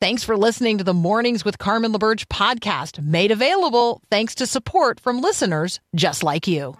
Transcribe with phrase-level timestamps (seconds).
[0.00, 4.98] Thanks for listening to the Mornings with Carmen LaBerge podcast, made available thanks to support
[4.98, 6.74] from listeners just like you.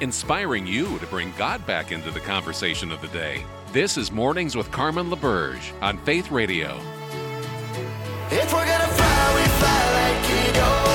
[0.00, 3.44] Inspiring you to bring God back into the conversation of the day.
[3.70, 6.80] This is Mornings with Carmen LaBerge on Faith Radio.
[8.30, 10.89] If we're gonna fly, we fly like eagles.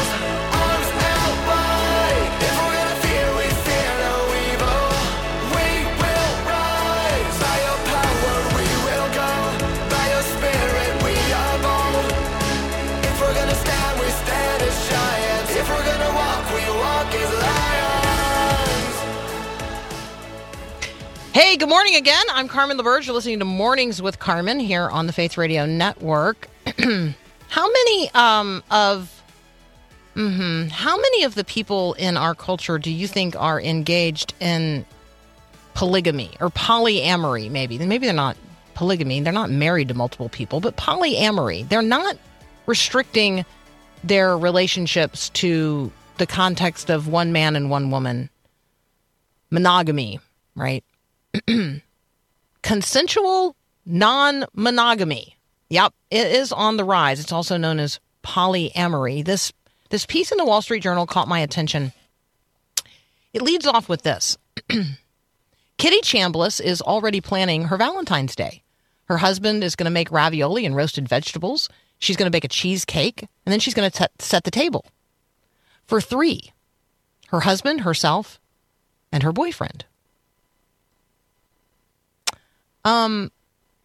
[21.35, 22.23] Hey, good morning again.
[22.31, 23.07] I'm Carmen LaBerge.
[23.07, 26.47] You're listening to Mornings with Carmen here on the Faith Radio Network.
[27.49, 29.21] how many um, of
[30.15, 34.85] mhm, how many of the people in our culture do you think are engaged in
[35.73, 37.51] polygamy or polyamory?
[37.51, 38.37] Maybe maybe they're not
[38.73, 39.19] polygamy.
[39.19, 41.67] They're not married to multiple people, but polyamory.
[41.67, 42.17] They're not
[42.65, 43.43] restricting
[44.05, 48.29] their relationships to the context of one man and one woman.
[49.51, 50.21] Monogamy,
[50.55, 50.81] right?
[52.61, 53.55] Consensual
[53.85, 55.37] non monogamy.
[55.69, 57.19] Yep, it is on the rise.
[57.19, 59.23] It's also known as polyamory.
[59.23, 59.51] This
[59.89, 61.93] this piece in the Wall Street Journal caught my attention.
[63.33, 64.37] It leads off with this.
[65.77, 68.63] Kitty Chambliss is already planning her Valentine's Day.
[69.05, 71.69] Her husband is going to make ravioli and roasted vegetables.
[71.99, 74.85] She's going to bake a cheesecake, and then she's going to set the table
[75.85, 76.51] for three
[77.29, 78.39] her husband, herself,
[79.11, 79.85] and her boyfriend.
[82.85, 83.31] Um,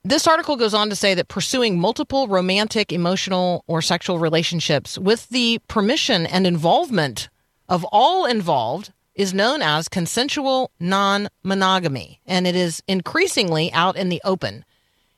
[0.05, 5.29] this article goes on to say that pursuing multiple romantic, emotional, or sexual relationships with
[5.31, 7.29] the permission and involvement
[7.69, 14.09] of all involved is known as consensual non monogamy, and it is increasingly out in
[14.09, 14.65] the open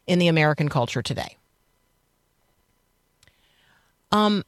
[0.07, 1.37] in the American culture today.
[4.11, 4.45] Um,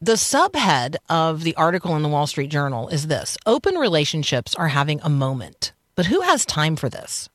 [0.00, 4.68] the subhead of the article in the Wall Street Journal is this Open relationships are
[4.68, 7.28] having a moment, but who has time for this?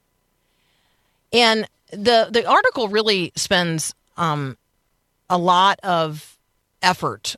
[1.33, 4.57] And the the article really spends um,
[5.29, 6.37] a lot of
[6.81, 7.35] effort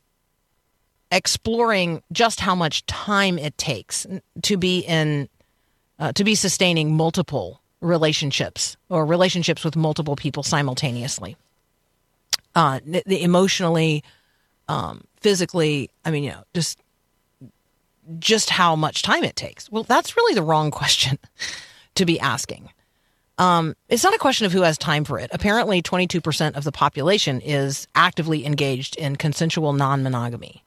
[1.11, 4.05] exploring just how much time it takes
[4.43, 5.27] to be in
[5.97, 11.35] uh, to be sustaining multiple relationships or relationships with multiple people simultaneously.
[12.55, 14.03] Uh, the emotionally,
[14.67, 16.79] um, physically, I mean, you know, just
[18.17, 19.69] just how much time it takes.
[19.71, 21.19] Well, that's really the wrong question
[21.95, 22.69] to be asking.
[23.39, 25.31] Um, it's not a question of who has time for it.
[25.33, 30.63] Apparently, 22% of the population is actively engaged in consensual non monogamy.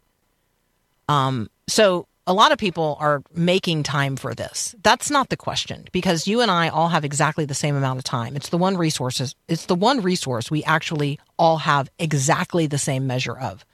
[1.06, 4.74] Um, so, a lot of people are making time for this.
[4.82, 8.04] That's not the question because you and I all have exactly the same amount of
[8.04, 8.36] time.
[8.36, 9.34] It's the one resources.
[9.48, 13.66] It's the one resource we actually all have exactly the same measure of.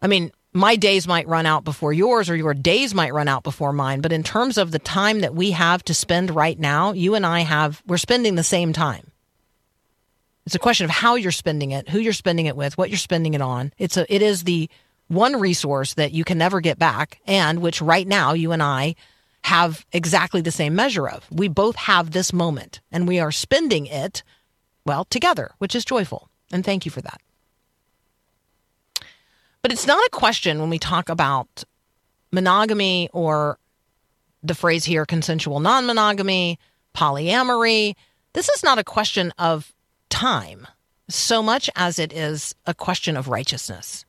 [0.00, 3.42] I mean, my days might run out before yours or your days might run out
[3.42, 6.92] before mine but in terms of the time that we have to spend right now
[6.92, 9.06] you and i have we're spending the same time.
[10.44, 12.98] It's a question of how you're spending it who you're spending it with what you're
[12.98, 13.72] spending it on.
[13.78, 14.68] It's a it is the
[15.08, 18.94] one resource that you can never get back and which right now you and i
[19.44, 21.26] have exactly the same measure of.
[21.30, 24.22] We both have this moment and we are spending it
[24.84, 26.28] well together which is joyful.
[26.52, 27.20] And thank you for that
[29.62, 31.64] but it's not a question when we talk about
[32.32, 33.58] monogamy or
[34.42, 36.58] the phrase here consensual non monogamy,
[36.94, 37.94] polyamory.
[38.32, 39.72] This is not a question of
[40.10, 40.66] time
[41.08, 44.04] so much as it is a question of righteousness.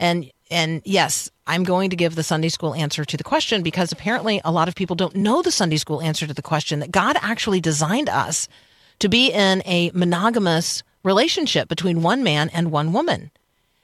[0.00, 3.92] And and yes, I'm going to give the Sunday school answer to the question because
[3.92, 6.90] apparently a lot of people don't know the Sunday school answer to the question that
[6.90, 8.48] God actually designed us
[8.98, 13.30] to be in a monogamous relationship between one man and one woman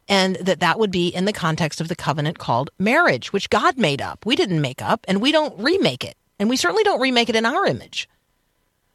[0.09, 3.79] and that that would be in the context of the covenant called marriage, which God
[3.79, 4.27] made up.
[4.27, 6.17] We didn't make up, and we don't remake it.
[6.39, 8.09] And we certainly don't remake it in our image.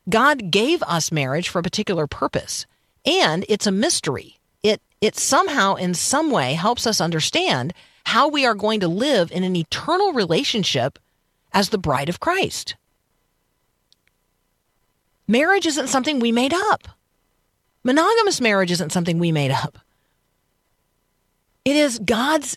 [0.10, 2.66] God gave us marriage for a particular purpose,
[3.06, 4.40] and it's a mystery.
[4.64, 7.74] It it somehow in some way helps us understand
[8.06, 10.98] how we are going to live in an eternal relationship
[11.54, 12.76] as the bride of Christ.
[15.28, 16.88] Marriage isn't something we made up.
[17.84, 19.78] Monogamous marriage isn't something we made up.
[21.68, 22.56] It is God's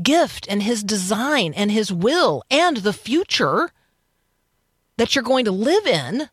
[0.00, 3.72] gift and his design and his will and the future
[4.96, 6.28] that you're going to live in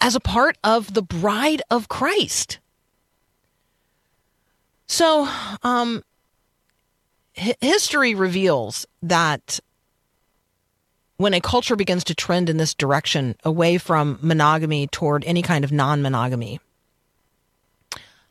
[0.00, 2.60] as a part of the bride of Christ.
[4.86, 5.28] So,
[5.64, 6.04] um,
[7.32, 9.58] history reveals that
[11.16, 15.64] when a culture begins to trend in this direction away from monogamy toward any kind
[15.64, 16.60] of non-monogamy,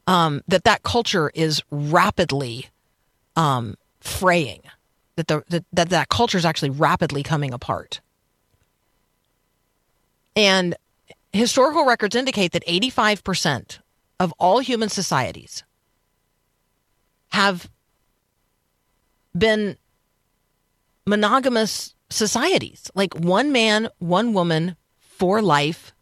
[0.09, 2.65] um, that that culture is rapidly
[3.35, 4.61] um, fraying,
[5.15, 8.01] that the that, that that culture is actually rapidly coming apart.
[10.35, 10.75] And
[11.31, 13.79] historical records indicate that 85%
[14.19, 15.63] of all human societies
[17.31, 17.69] have
[19.37, 19.77] been
[21.05, 25.93] monogamous societies, like one man, one woman for life,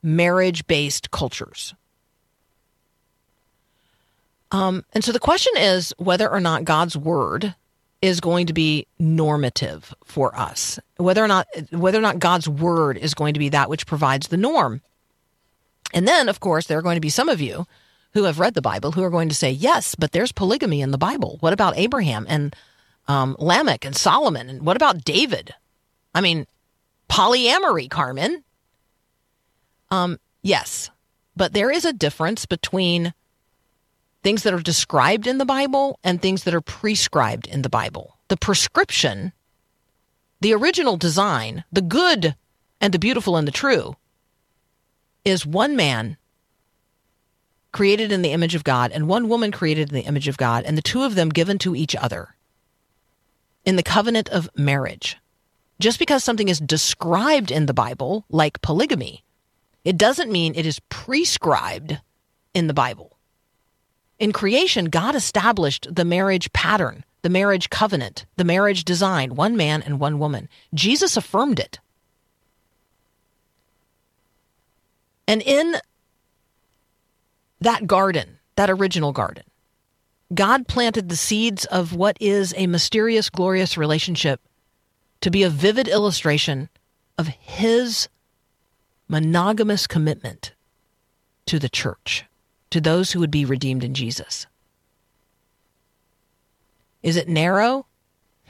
[0.00, 1.74] marriage based cultures.
[4.50, 7.54] Um, and so the question is whether or not God's word
[8.00, 12.96] is going to be normative for us, whether or not whether or not God's word
[12.96, 14.80] is going to be that which provides the norm.
[15.92, 17.66] And then, of course, there are going to be some of you
[18.14, 20.92] who have read the Bible who are going to say, yes, but there's polygamy in
[20.92, 21.38] the Bible.
[21.40, 22.54] What about Abraham and
[23.06, 24.48] um, Lamech and Solomon?
[24.48, 25.54] And what about David?
[26.14, 26.46] I mean,
[27.10, 28.44] polyamory, Carmen.
[29.90, 30.90] Um, yes,
[31.36, 33.12] but there is a difference between
[34.28, 38.18] things that are described in the Bible and things that are prescribed in the Bible.
[38.28, 39.32] The prescription,
[40.42, 42.36] the original design, the good
[42.78, 43.96] and the beautiful and the true,
[45.24, 46.18] is one man
[47.72, 50.62] created in the image of God and one woman created in the image of God,
[50.64, 52.36] and the two of them given to each other
[53.64, 55.16] in the covenant of marriage.
[55.80, 59.24] Just because something is described in the Bible, like polygamy,
[59.86, 61.98] it doesn't mean it is prescribed
[62.52, 63.17] in the Bible.
[64.18, 69.82] In creation, God established the marriage pattern, the marriage covenant, the marriage design one man
[69.82, 70.48] and one woman.
[70.74, 71.78] Jesus affirmed it.
[75.28, 75.76] And in
[77.60, 79.44] that garden, that original garden,
[80.34, 84.40] God planted the seeds of what is a mysterious, glorious relationship
[85.20, 86.68] to be a vivid illustration
[87.16, 88.08] of His
[89.08, 90.54] monogamous commitment
[91.46, 92.24] to the church
[92.70, 94.46] to those who would be redeemed in Jesus.
[97.02, 97.86] Is it narrow?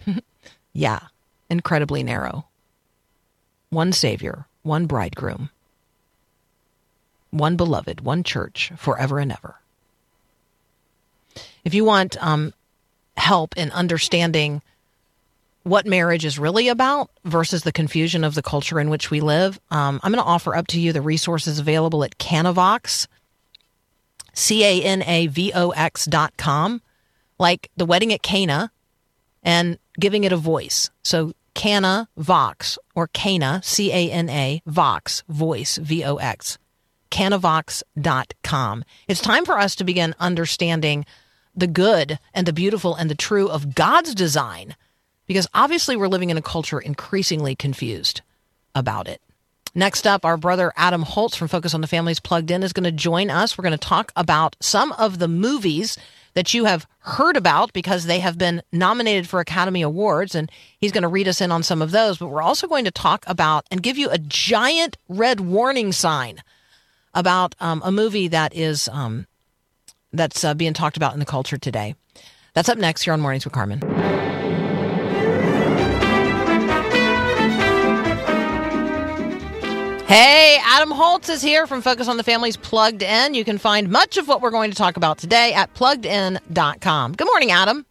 [0.73, 1.00] yeah,
[1.50, 2.47] incredibly narrow.
[3.70, 5.50] One Savior, one bridegroom,
[7.31, 9.56] one beloved, one church, forever and ever.
[11.65, 12.55] If you want um,
[13.17, 14.62] help in understanding
[15.65, 19.61] what marriage is really about versus the confusion of the culture in which we live,
[19.70, 23.06] um, I'm going to offer up to you the resources available at Canavox
[24.38, 26.81] C A N A V O X dot com,
[27.38, 28.70] like the wedding at Cana,
[29.43, 30.90] and giving it a voice.
[31.02, 36.56] So Cana Vox or Cana, C A N A Vox, voice, V O X,
[37.11, 38.85] canavox.com.
[39.08, 41.05] It's time for us to begin understanding
[41.56, 44.76] the good and the beautiful and the true of God's design
[45.26, 48.23] because obviously we're living in a culture increasingly confused
[48.73, 49.20] about it.
[49.75, 52.85] Next up, our brother Adam Holz from Focus on the Families Plugged In is going
[52.85, 53.56] to join us.
[53.56, 55.99] We're going to talk about some of the movies
[56.35, 60.93] that you have heard about because they have been nominated for Academy Awards, and he's
[60.93, 62.19] going to read us in on some of those.
[62.19, 66.43] But we're also going to talk about and give you a giant red warning sign
[67.15, 69.26] about um, a movie that is um,
[70.12, 71.94] that's uh, being talked about in the culture today.
[72.55, 73.81] That's up next here on Mornings with Carmen.
[80.08, 83.34] Hey, Adam Holz is here from Focus on the Family's Plugged In.
[83.34, 87.12] You can find much of what we're going to talk about today at pluggedin.com.
[87.12, 87.84] Good morning, Adam.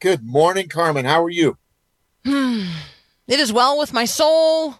[0.00, 1.04] Good morning, Carmen.
[1.04, 1.58] How are you?
[2.24, 2.62] Hmm.
[3.28, 4.76] It is well with my soul.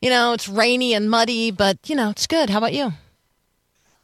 [0.00, 2.48] You know, it's rainy and muddy, but, you know, it's good.
[2.48, 2.92] How about you?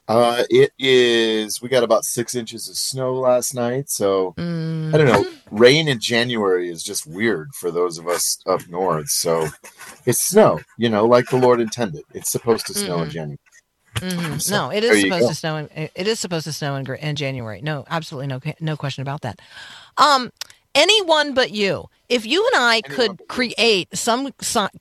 [0.09, 1.63] Uh, it is.
[1.63, 5.25] We got about six inches of snow last night, so Mm, I don't know.
[5.51, 9.09] Rain in January is just weird for those of us up north.
[9.09, 9.47] So
[10.07, 12.03] it's snow, you know, like the Lord intended.
[12.15, 13.39] It's supposed to snow in January.
[13.97, 14.41] mhm.
[14.41, 15.57] So, No, it is supposed to snow.
[15.57, 17.61] In, it is supposed to snow in, in January.
[17.63, 19.41] No, absolutely no, no question about that.
[19.99, 20.33] Um,
[20.75, 21.89] anyone but you.
[22.09, 24.33] If you and I Anyone could create some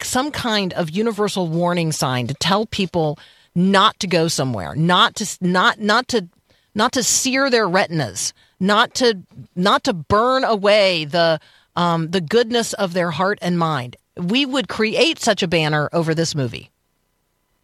[0.02, 3.18] some kind of universal warning sign to tell people
[3.56, 6.28] not to go somewhere, not to not not to
[6.74, 9.22] not to sear their retinas, not to
[9.56, 11.40] not to burn away the
[11.76, 16.14] um, the goodness of their heart and mind, we would create such a banner over
[16.14, 16.70] this movie.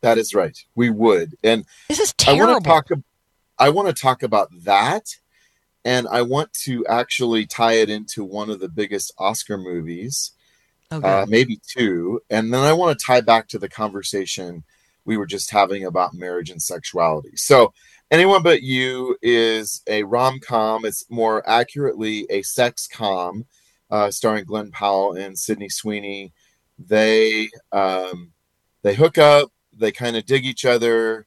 [0.02, 0.58] That is right.
[0.76, 1.36] We would.
[1.44, 2.60] And This is I want terrible.
[2.62, 2.88] to talk.
[3.60, 5.16] I want to talk about that,
[5.84, 10.32] and I want to actually tie it into one of the biggest Oscar movies,
[10.92, 11.08] okay.
[11.08, 14.64] uh, maybe two, and then I want to tie back to the conversation
[15.08, 17.32] we were just having about marriage and sexuality.
[17.36, 17.74] So,
[18.12, 20.86] anyone but you is a rom com.
[20.86, 23.46] It's more accurately a sex com,
[23.90, 26.34] uh, starring Glen Powell and Sydney Sweeney.
[26.78, 28.32] they um,
[28.84, 29.52] they hook up.
[29.74, 31.26] They kind of dig each other.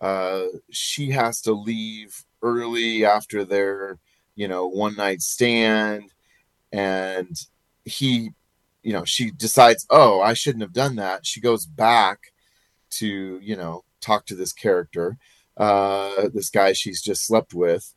[0.00, 3.98] Uh, she has to leave early after their
[4.36, 6.10] you know one night stand,
[6.72, 7.36] and
[7.84, 8.30] he,
[8.82, 11.26] you know, she decides, oh, I shouldn't have done that.
[11.26, 12.32] She goes back
[12.90, 15.16] to you know talk to this character,
[15.56, 17.94] uh, this guy she's just slept with,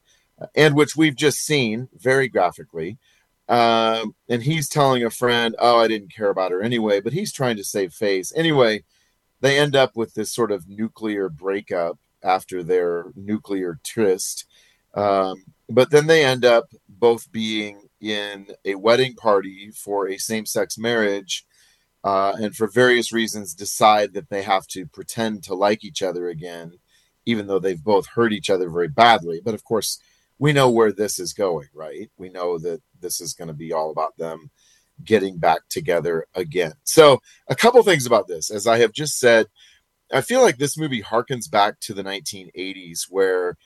[0.56, 2.98] and which we've just seen very graphically.
[3.50, 7.34] Um, and he's telling a friend, "Oh, I didn't care about her anyway," but he's
[7.34, 8.32] trying to save face.
[8.36, 8.84] Anyway,
[9.42, 14.46] they end up with this sort of nuclear breakup after their nuclear tryst.
[14.94, 20.78] Um, but then they end up both being in a wedding party for a same-sex
[20.78, 21.46] marriage,
[22.04, 26.30] uh, and for various reasons decide that they have to pretend to like each other
[26.30, 26.74] again,
[27.26, 29.42] even though they've both hurt each other very badly.
[29.44, 30.00] But of course,
[30.40, 32.10] we know where this is going, right?
[32.18, 34.50] We know that this is going to be all about them
[35.04, 36.74] getting back together again.
[36.84, 38.50] So, a couple things about this.
[38.50, 39.48] As I have just said,
[40.12, 43.58] I feel like this movie harkens back to the 1980s where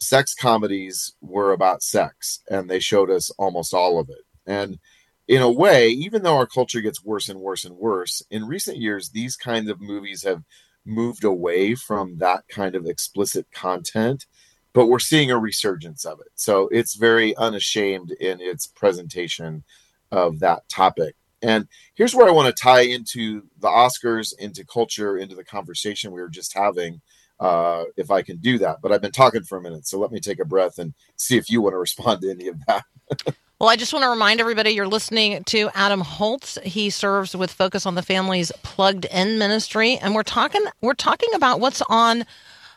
[0.00, 4.24] sex comedies were about sex and they showed us almost all of it.
[4.46, 4.78] And
[5.26, 8.78] in a way, even though our culture gets worse and worse and worse, in recent
[8.78, 10.42] years, these kinds of movies have
[10.84, 14.26] moved away from that kind of explicit content
[14.74, 16.32] but we're seeing a resurgence of it.
[16.34, 19.62] So it's very unashamed in its presentation
[20.10, 21.14] of that topic.
[21.40, 26.10] And here's where I want to tie into the Oscars, into culture, into the conversation
[26.10, 27.00] we were just having,
[27.38, 28.78] uh, if I can do that.
[28.82, 31.36] But I've been talking for a minute, so let me take a breath and see
[31.36, 32.84] if you want to respond to any of that.
[33.64, 36.58] Well, I just want to remind everybody you're listening to Adam Holz.
[36.64, 41.30] He serves with Focus on the Family's Plugged In Ministry, and we're talking we're talking
[41.32, 42.26] about what's on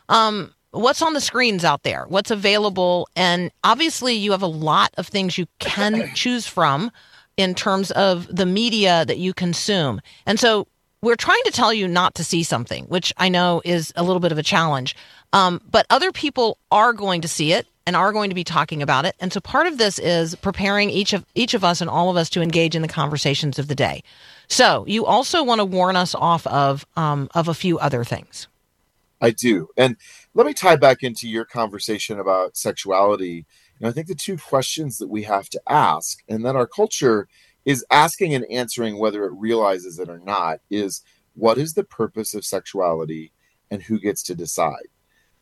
[0.08, 3.06] um, what's on the screens out there, what's available.
[3.14, 6.90] And obviously, you have a lot of things you can choose from
[7.36, 10.00] in terms of the media that you consume.
[10.24, 10.68] And so
[11.02, 14.20] we're trying to tell you not to see something, which I know is a little
[14.20, 14.96] bit of a challenge.
[15.34, 18.82] Um, but other people are going to see it and are going to be talking
[18.82, 19.16] about it.
[19.18, 22.18] And so part of this is preparing each of each of us and all of
[22.18, 24.02] us to engage in the conversations of the day.
[24.46, 28.46] So you also want to warn us off of um, of a few other things.
[29.22, 29.68] I do.
[29.78, 29.96] And
[30.34, 33.46] let me tie back into your conversation about sexuality.
[33.78, 36.66] You know, I think the two questions that we have to ask, and that our
[36.66, 37.26] culture
[37.64, 41.02] is asking and answering whether it realizes it or not, is
[41.34, 43.32] what is the purpose of sexuality
[43.70, 44.88] and who gets to decide?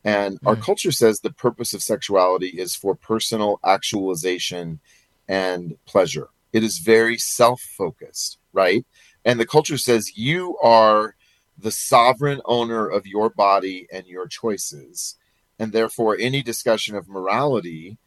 [0.07, 0.47] And mm.
[0.47, 4.79] our culture says the purpose of sexuality is for personal actualization
[5.27, 6.29] and pleasure.
[6.53, 8.85] It is very self focused, right?
[9.25, 11.15] And the culture says you are
[11.57, 15.17] the sovereign owner of your body and your choices.
[15.59, 17.97] And therefore, any discussion of morality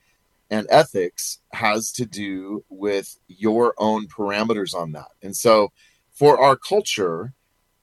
[0.48, 5.10] and ethics has to do with your own parameters on that.
[5.22, 5.70] And so,
[6.12, 7.34] for our culture,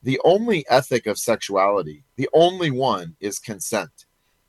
[0.02, 4.07] the only ethic of sexuality, the only one, is consent.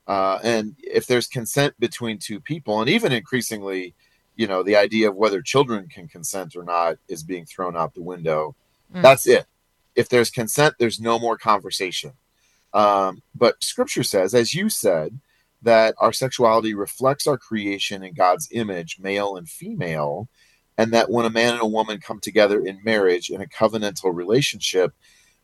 [0.09, 3.93] Uh, and if there's consent between two people, and even increasingly,
[4.35, 7.93] you know, the idea of whether children can consent or not is being thrown out
[7.93, 8.53] the window.
[8.93, 9.01] Mm.
[9.01, 9.45] That's it
[9.99, 12.13] if there's consent, there's no more conversation.
[12.73, 15.19] Um, but scripture says, as you said,
[15.61, 20.29] that our sexuality reflects our creation in God's image, male and female,
[20.77, 24.15] and that when a man and a woman come together in marriage in a covenantal
[24.15, 24.93] relationship,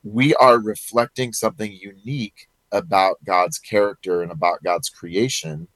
[0.04, 5.68] we are reflecting something unique about God's character and about God's creation.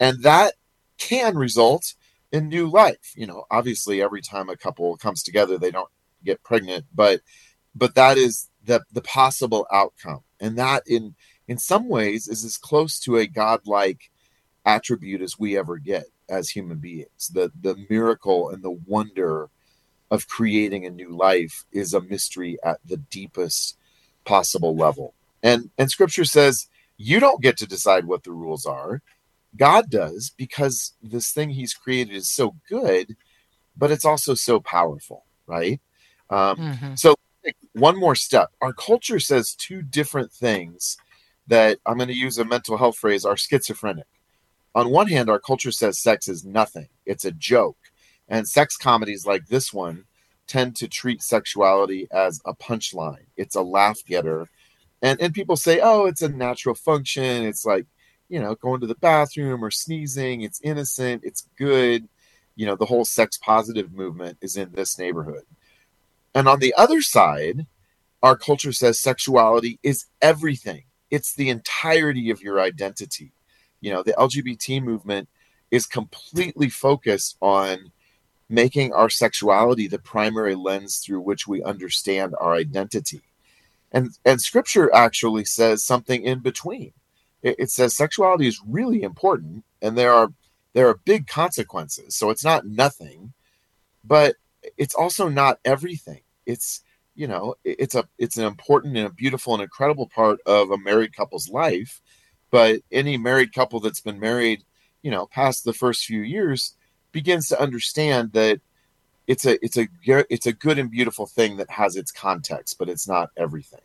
[0.00, 0.54] And that
[0.98, 1.94] can result
[2.30, 3.12] in new life.
[3.14, 5.90] You know, obviously, every time a couple comes together, they don't
[6.24, 7.20] get pregnant, but
[7.74, 11.14] but that is the the possible outcome and that in
[11.48, 14.10] in some ways is as close to a godlike
[14.64, 19.48] attribute as we ever get as human beings the the miracle and the wonder
[20.10, 23.76] of creating a new life is a mystery at the deepest
[24.24, 29.02] possible level and and scripture says you don't get to decide what the rules are
[29.56, 33.16] god does because this thing he's created is so good
[33.76, 35.80] but it's also so powerful right
[36.30, 36.94] um, mm-hmm.
[36.94, 37.14] so
[37.72, 38.50] one more step.
[38.60, 40.96] Our culture says two different things
[41.46, 44.06] that I'm going to use a mental health phrase are schizophrenic.
[44.74, 47.76] On one hand, our culture says sex is nothing, it's a joke.
[48.28, 50.04] And sex comedies like this one
[50.46, 54.48] tend to treat sexuality as a punchline, it's a laugh getter.
[55.02, 57.44] And, and people say, oh, it's a natural function.
[57.44, 57.86] It's like,
[58.28, 60.42] you know, going to the bathroom or sneezing.
[60.42, 61.22] It's innocent.
[61.24, 62.08] It's good.
[62.54, 65.44] You know, the whole sex positive movement is in this neighborhood.
[66.34, 67.66] And on the other side,
[68.22, 70.84] our culture says sexuality is everything.
[71.10, 73.32] It's the entirety of your identity.
[73.80, 75.28] You know, the LGBT movement
[75.70, 77.90] is completely focused on
[78.48, 83.22] making our sexuality the primary lens through which we understand our identity.
[83.92, 86.92] And and scripture actually says something in between.
[87.42, 90.32] It, it says sexuality is really important and there are
[90.72, 92.16] there are big consequences.
[92.16, 93.34] So it's not nothing,
[94.04, 94.36] but
[94.78, 96.22] it's also not everything.
[96.46, 96.82] It's
[97.14, 100.78] you know, it's a it's an important and a beautiful and incredible part of a
[100.78, 102.00] married couple's life.
[102.50, 104.64] But any married couple that's been married,
[105.02, 106.74] you know, past the first few years
[107.12, 108.60] begins to understand that
[109.26, 112.88] it's a it's a it's a good and beautiful thing that has its context, but
[112.88, 113.80] it's not everything.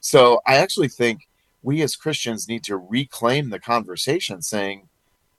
[0.00, 1.28] So I actually think
[1.62, 4.88] we as Christians need to reclaim the conversation saying,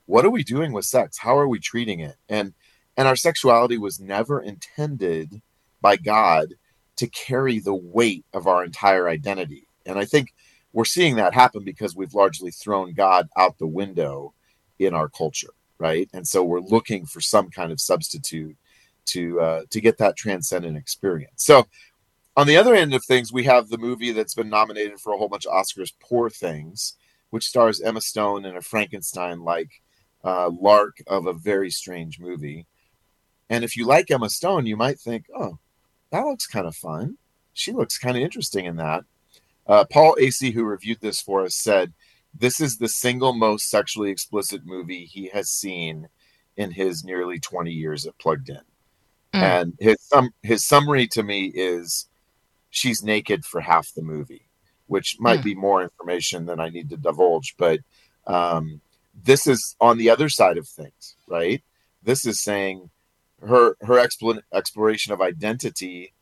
[0.05, 1.17] what are we doing with sex?
[1.17, 2.15] How are we treating it?
[2.29, 2.53] And
[2.95, 5.41] and our sexuality was never intended
[5.81, 6.53] by God
[6.97, 9.67] to carry the weight of our entire identity.
[9.85, 10.33] And I think
[10.71, 14.33] we're seeing that happen because we've largely thrown God out the window
[14.79, 16.09] in our culture, right?
[16.13, 18.55] And so we're looking for some kind of substitute
[19.05, 21.43] to uh, to get that transcendent experience.
[21.43, 21.67] So
[22.35, 25.17] on the other end of things, we have the movie that's been nominated for a
[25.17, 26.95] whole bunch of Oscars, Poor Things,
[27.29, 29.69] which stars Emma Stone in a Frankenstein-like
[30.23, 32.65] uh, lark of a very strange movie.
[33.49, 35.59] And if you like Emma Stone, you might think, oh,
[36.09, 37.17] that looks kind of fun.
[37.53, 39.03] She looks kind of interesting in that.
[39.67, 41.93] Uh, Paul Asay, who reviewed this for us, said
[42.33, 46.09] this is the single most sexually explicit movie he has seen
[46.57, 48.61] in his nearly 20 years at Plugged In.
[49.33, 49.41] Mm.
[49.41, 52.07] And his um, his summary to me is
[52.69, 54.47] she's naked for half the movie,
[54.87, 55.45] which might mm.
[55.45, 57.79] be more information than I need to divulge, but
[58.27, 58.81] um,
[59.23, 61.63] this is on the other side of things, right?
[62.03, 62.89] This is saying
[63.47, 66.13] her her exploration of identity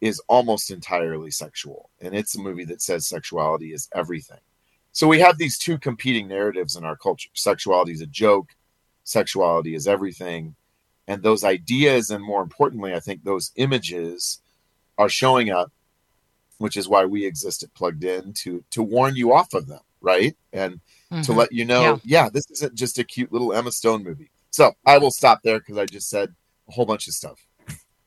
[0.00, 4.40] is almost entirely sexual and it's a movie that says sexuality is everything
[4.92, 8.50] so we have these two competing narratives in our culture sexuality is a joke
[9.04, 10.54] sexuality is everything
[11.06, 14.40] and those ideas and more importantly i think those images
[14.98, 15.72] are showing up
[16.58, 19.80] which is why we exist at plugged in to to warn you off of them
[20.00, 21.22] right and mm-hmm.
[21.22, 21.96] to let you know yeah.
[22.04, 25.58] yeah this isn't just a cute little emma stone movie so i will stop there
[25.58, 26.34] because i just said
[26.68, 27.46] a whole bunch of stuff.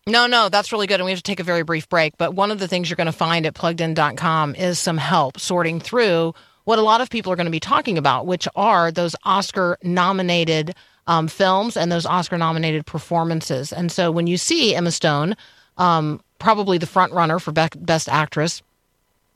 [0.07, 0.99] No, no, that's really good.
[0.99, 2.17] And we have to take a very brief break.
[2.17, 5.79] But one of the things you're going to find at pluggedin.com is some help sorting
[5.79, 9.15] through what a lot of people are going to be talking about, which are those
[9.23, 10.75] Oscar nominated
[11.09, 13.73] um, films and those Oscar nominated performances.
[13.73, 15.35] And so when you see Emma Stone,
[15.77, 18.61] um, probably the front runner for be- Best Actress,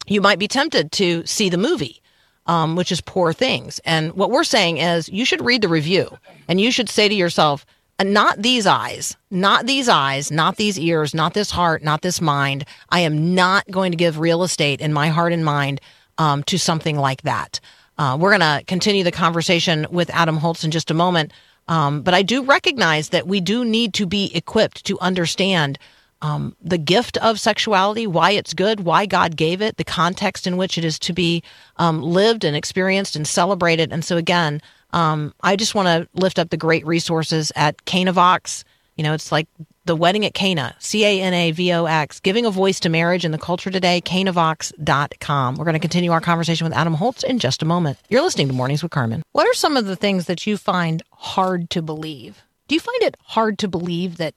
[0.05, 1.99] you might be tempted to see the movie.
[2.45, 3.79] Um, which is Poor Things.
[3.85, 6.09] And what we're saying is you should read the review
[6.49, 7.65] and you should say to yourself,
[8.03, 12.65] not these eyes, not these eyes, not these ears, not this heart, not this mind.
[12.89, 15.79] I am not going to give real estate in my heart and mind
[16.17, 17.61] um, to something like that.
[17.97, 21.31] Uh, we're going to continue the conversation with Adam Holz in just a moment.
[21.67, 25.79] Um, but I do recognize that we do need to be equipped to understand
[26.21, 30.55] um, the gift of sexuality, why it's good, why God gave it, the context in
[30.55, 31.43] which it is to be
[31.77, 33.91] um, lived and experienced and celebrated.
[33.91, 34.61] And so, again,
[34.93, 38.63] um, I just want to lift up the great resources at Canavox.
[38.95, 39.47] You know, it's like
[39.85, 42.89] the wedding at Cana, C A N A V O X, giving a voice to
[42.89, 45.55] marriage in the culture today, canavox.com.
[45.55, 47.97] We're going to continue our conversation with Adam Holz in just a moment.
[48.09, 49.23] You're listening to Mornings with Carmen.
[49.31, 52.41] What are some of the things that you find hard to believe?
[52.67, 54.35] Do you find it hard to believe that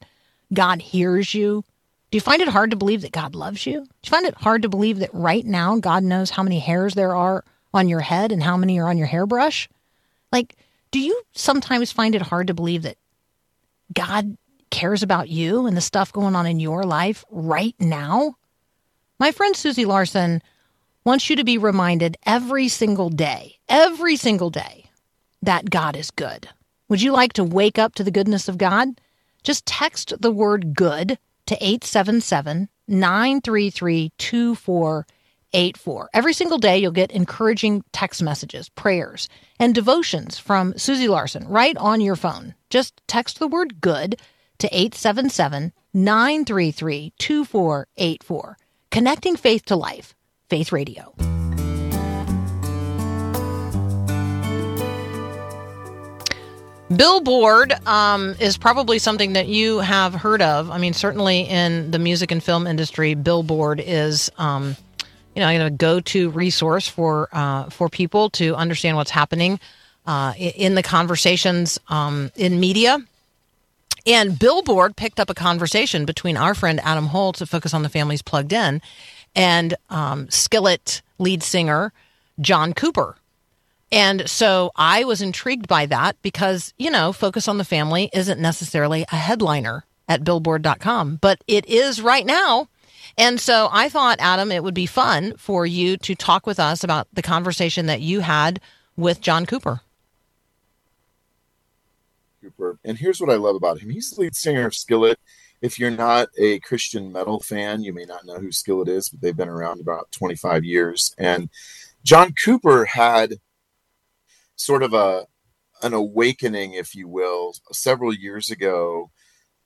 [0.52, 1.64] God hears you?
[2.11, 3.80] Do you find it hard to believe that God loves you?
[3.80, 6.94] Do you find it hard to believe that right now God knows how many hairs
[6.94, 9.68] there are on your head and how many are on your hairbrush?
[10.32, 10.56] Like,
[10.90, 12.96] do you sometimes find it hard to believe that
[13.92, 14.37] God
[14.70, 18.37] cares about you and the stuff going on in your life right now?
[19.18, 20.42] My friend Susie Larson
[21.05, 24.90] wants you to be reminded every single day, every single day,
[25.42, 26.48] that God is good.
[26.88, 29.00] Would you like to wake up to the goodness of God?
[29.42, 36.11] Just text the word good to 877 933 8484.
[36.12, 41.76] Every single day, you'll get encouraging text messages, prayers, and devotions from Susie Larson right
[41.76, 42.55] on your phone.
[42.70, 44.20] Just text the word good
[44.59, 48.59] to 877 933 2484.
[48.90, 50.14] Connecting faith to life.
[50.49, 51.14] Faith Radio.
[56.95, 60.71] Billboard um, is probably something that you have heard of.
[60.71, 64.77] I mean, certainly in the music and film industry, Billboard is um,
[65.35, 69.61] you know, a go-to resource for uh, for people to understand what's happening
[70.07, 72.99] uh, in the conversations um, in media.
[74.07, 77.88] And Billboard picked up a conversation between our friend Adam Holt to Focus on the
[77.88, 78.81] Families Plugged In
[79.35, 81.92] and um, Skillet lead singer
[82.40, 83.16] John Cooper.
[83.90, 88.40] And so I was intrigued by that because, you know, Focus on the Family isn't
[88.40, 92.69] necessarily a headliner at billboard.com, but it is right now.
[93.19, 96.85] And so I thought, Adam, it would be fun for you to talk with us
[96.85, 98.61] about the conversation that you had
[98.97, 99.81] with John Cooper.
[102.46, 102.78] Cooper.
[102.85, 103.90] And here's what I love about him.
[103.90, 105.18] He's the lead singer of Skillet.
[105.62, 109.20] If you're not a Christian metal fan, you may not know who Skillet is, but
[109.20, 111.14] they've been around about 25 years.
[111.18, 111.48] And
[112.04, 113.35] John Cooper had
[114.56, 115.26] sort of a
[115.82, 119.11] an awakening, if you will, several years ago.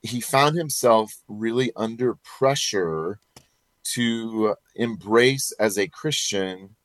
[0.01, 3.19] He found himself really under pressure
[3.93, 6.75] to embrace as a Christian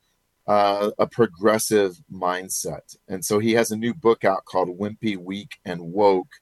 [0.46, 2.96] uh, a progressive mindset.
[3.08, 6.32] And so he has a new book out called Wimpy, Weak, and Woke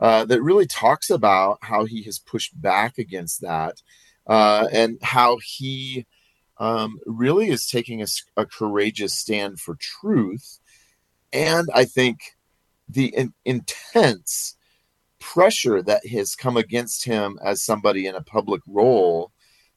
[0.00, 3.80] uh, that really talks about how he has pushed back against that
[4.26, 6.06] uh, and how he
[6.58, 8.06] um, really is taking a,
[8.36, 10.58] a, courageous stand for truth.
[11.32, 12.18] And I think
[12.88, 14.56] the in, intense
[15.18, 19.32] pressure that has come against him as somebody in a public role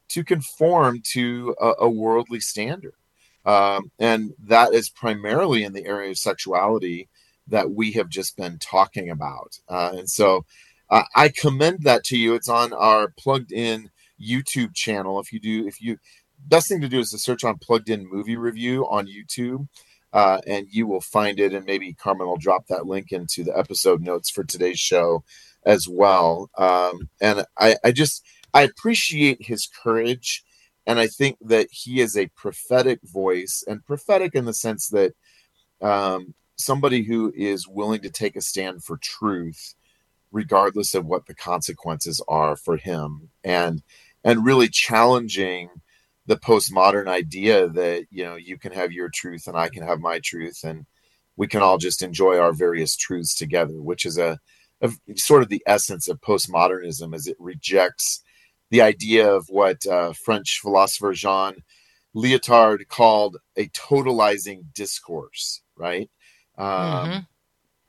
[0.10, 2.94] to conform to a, a worldly standard.
[3.50, 7.10] Um, and that is primarily in the area of sexuality
[7.48, 9.58] that we have just been talking about.
[9.68, 10.46] Uh, and so
[10.92, 12.36] uh, I commend that to you.
[12.36, 13.90] It's on our plugged in
[14.22, 15.20] YouTube channel.
[15.20, 15.98] If you do, if you,
[16.48, 19.68] best thing to do is to search on plugged in movie review on YouTube.
[20.14, 23.56] Uh, and you will find it, and maybe Carmen will drop that link into the
[23.58, 25.24] episode notes for today's show
[25.66, 26.50] as well.
[26.58, 30.44] Um, and I, I just I appreciate his courage
[30.88, 35.14] and I think that he is a prophetic voice, and prophetic in the sense that
[35.82, 39.76] um, somebody who is willing to take a stand for truth,
[40.32, 43.82] regardless of what the consequences are for him, and
[44.24, 45.70] and really challenging
[46.26, 50.00] the postmodern idea that you know you can have your truth and I can have
[50.00, 50.86] my truth, and
[51.38, 54.40] we can all just enjoy our various truths together, which is a,
[54.82, 58.24] a sort of the essence of postmodernism, as it rejects
[58.70, 61.64] the idea of what uh, French philosopher Jean
[62.16, 66.10] Lyotard called a totalizing discourse, right?
[66.58, 67.20] Um, mm-hmm.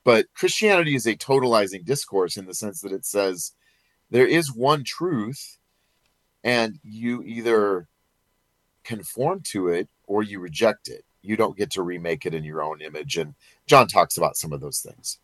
[0.05, 3.53] But Christianity is a totalizing discourse in the sense that it says
[4.11, 5.59] there is one truth,
[6.43, 7.89] and you either
[8.83, 11.05] conform to it or you reject it.
[11.23, 13.17] You don't get to remake it in your own image.
[13.17, 13.35] And
[13.67, 15.19] John talks about some of those things.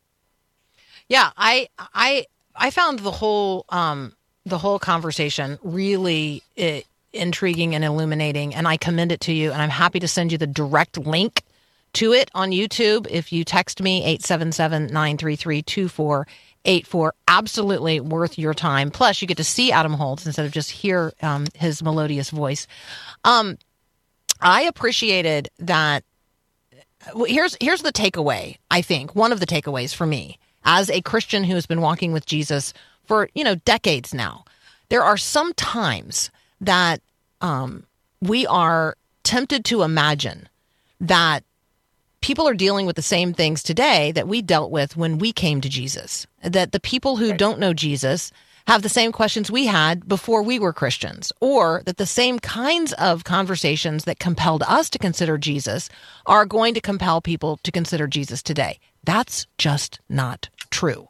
[1.09, 4.14] Yeah, I I I found the whole um,
[4.47, 6.79] the whole conversation really uh,
[7.13, 8.55] intriguing and illuminating.
[8.55, 9.53] And I commend it to you.
[9.53, 11.43] And I'm happy to send you the direct link
[11.95, 17.15] to it on YouTube if you text me 877 933 2484.
[17.27, 18.91] Absolutely worth your time.
[18.91, 22.67] Plus, you get to see Adam Holz instead of just hear um, his melodious voice.
[23.25, 23.59] Um,
[24.41, 26.05] I appreciated that.
[27.27, 28.57] Here's here's the takeaway.
[28.69, 32.13] I think one of the takeaways for me as a Christian who has been walking
[32.13, 32.75] with Jesus
[33.05, 34.45] for you know decades now.
[34.91, 37.01] There are some times that
[37.41, 37.87] um,
[38.21, 40.49] we are tempted to imagine
[41.01, 41.45] that
[42.21, 45.61] people are dealing with the same things today that we dealt with when we came
[45.61, 46.27] to Jesus.
[46.43, 48.33] That the people who don't know Jesus
[48.67, 52.93] have the same questions we had before we were Christians, or that the same kinds
[52.95, 55.89] of conversations that compelled us to consider Jesus
[56.27, 58.81] are going to compel people to consider Jesus today.
[59.05, 61.09] That's just not true.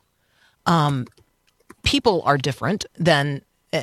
[0.67, 1.07] Um,
[1.83, 3.43] people are different than
[3.73, 3.83] uh,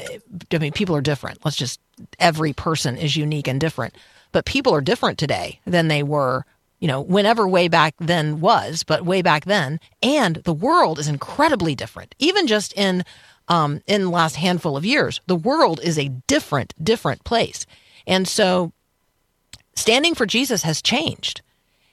[0.51, 1.43] I mean, people are different.
[1.43, 1.79] Let's just
[2.19, 3.95] every person is unique and different,
[4.31, 6.45] but people are different today than they were,
[6.79, 11.07] you know, whenever way back then was, but way back then, and the world is
[11.07, 12.15] incredibly different.
[12.19, 13.03] Even just in
[13.49, 17.65] um, in the last handful of years, the world is a different, different place,
[18.07, 18.71] and so
[19.75, 21.41] standing for Jesus has changed,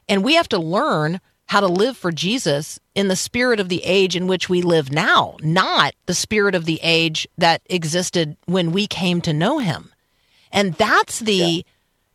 [0.08, 3.82] and we have to learn how to live for Jesus in the spirit of the
[3.82, 8.70] age in which we live now, not the spirit of the age that existed when
[8.70, 9.90] we came to know him.
[10.52, 11.62] And that's the yeah.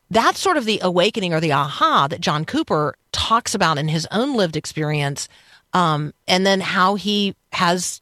[0.09, 4.07] that's sort of the awakening or the aha that John Cooper talks about in his
[4.09, 5.27] own lived experience,
[5.73, 7.99] um, and then how he has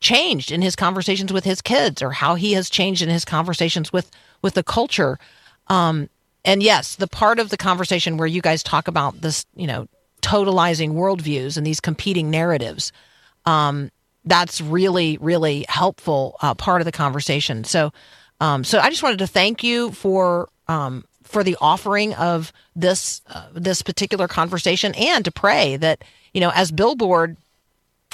[0.00, 3.92] changed in his conversations with his kids, or how he has changed in his conversations
[3.92, 5.18] with with the culture.
[5.66, 6.08] Um,
[6.42, 9.86] and yes, the part of the conversation where you guys talk about this, you know,
[10.20, 12.92] totalizing worldviews and these competing narratives.
[13.46, 13.90] Um,
[14.24, 17.64] that's really, really helpful uh, part of the conversation.
[17.64, 17.92] So,
[18.40, 23.22] um, so I just wanted to thank you for um, for the offering of this
[23.28, 27.36] uh, this particular conversation, and to pray that you know, as Billboard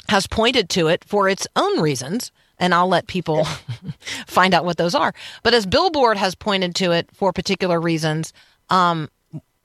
[0.08, 3.44] has pointed to it for its own reasons, and I'll let people
[4.26, 5.12] find out what those are.
[5.42, 8.32] But as Billboard has pointed to it for particular reasons,
[8.70, 9.10] um,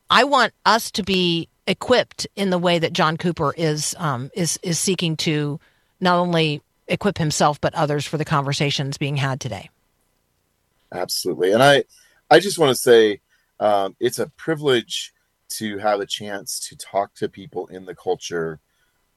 [0.10, 4.60] I want us to be equipped in the way that John Cooper is um, is
[4.64, 5.60] is seeking to
[6.00, 9.70] not only equip himself but others for the conversations being had today.
[10.92, 11.54] Absolutely.
[11.54, 11.86] And I,
[12.30, 13.22] I just want to say
[13.60, 15.14] um, it's a privilege
[15.50, 18.60] to have a chance to talk to people in the culture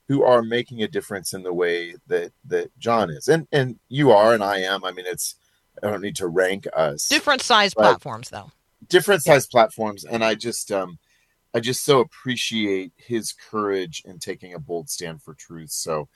[0.08, 4.10] who are making a difference in the way that that John is, and and you
[4.10, 4.84] are, and I am.
[4.84, 5.36] I mean, it's
[5.82, 7.08] I don't need to rank us.
[7.08, 8.50] Different size platforms, though.
[8.86, 10.98] Different size platforms, and I just um,
[11.54, 15.70] I just so appreciate his courage in taking a bold stand for truth.
[15.70, 16.08] So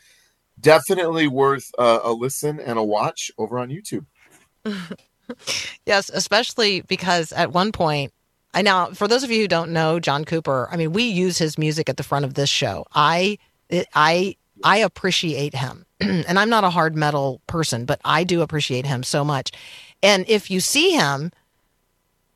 [0.61, 4.07] definitely worth uh, a listen and a watch over on YouTube.
[5.87, 8.13] yes, especially because at one point,
[8.55, 11.39] I now for those of you who don't know John Cooper, I mean, we use
[11.39, 12.87] his music at the front of this show.
[12.95, 13.39] I
[13.95, 15.85] I I appreciate him.
[16.01, 19.53] and I'm not a hard metal person, but I do appreciate him so much.
[20.03, 21.33] And if you see him,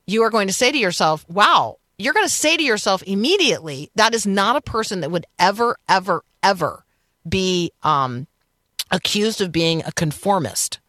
[0.07, 3.91] you are going to say to yourself, wow, you're going to say to yourself immediately,
[3.95, 6.85] that is not a person that would ever, ever, ever
[7.29, 8.27] be um,
[8.91, 10.81] accused of being a conformist.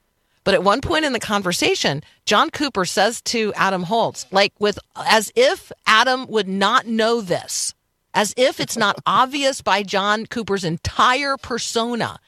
[0.44, 4.78] But at one point in the conversation, John Cooper says to Adam Holz, like with
[4.96, 7.74] as if Adam would not know this,
[8.14, 12.20] as if it's not obvious by John Cooper's entire persona.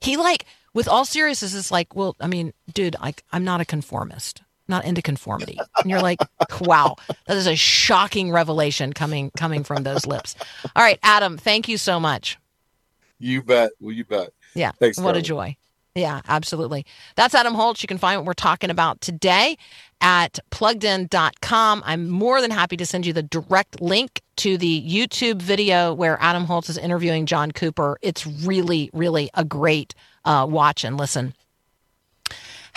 [0.00, 3.64] He like, with all seriousness, is like, well, I mean, dude, I, I'm not a
[3.64, 5.58] conformist, not into conformity.
[5.78, 6.18] And you're like,
[6.60, 10.34] wow, that is a shocking revelation coming coming from those lips.
[10.76, 12.38] All right, Adam, thank you so much.
[13.18, 13.72] You bet.
[13.80, 14.32] Well, you bet.
[14.54, 14.72] Yeah.
[14.72, 14.98] Thanks.
[14.98, 15.56] What a joy.
[15.94, 16.86] Yeah, absolutely.
[17.16, 17.82] That's Adam Holz.
[17.82, 19.58] You can find what we're talking about today
[20.00, 21.82] at pluggedin.com.
[21.84, 26.16] I'm more than happy to send you the direct link to the YouTube video where
[26.20, 27.98] Adam Holz is interviewing John Cooper.
[28.00, 31.34] It's really, really a great uh, watch and listen.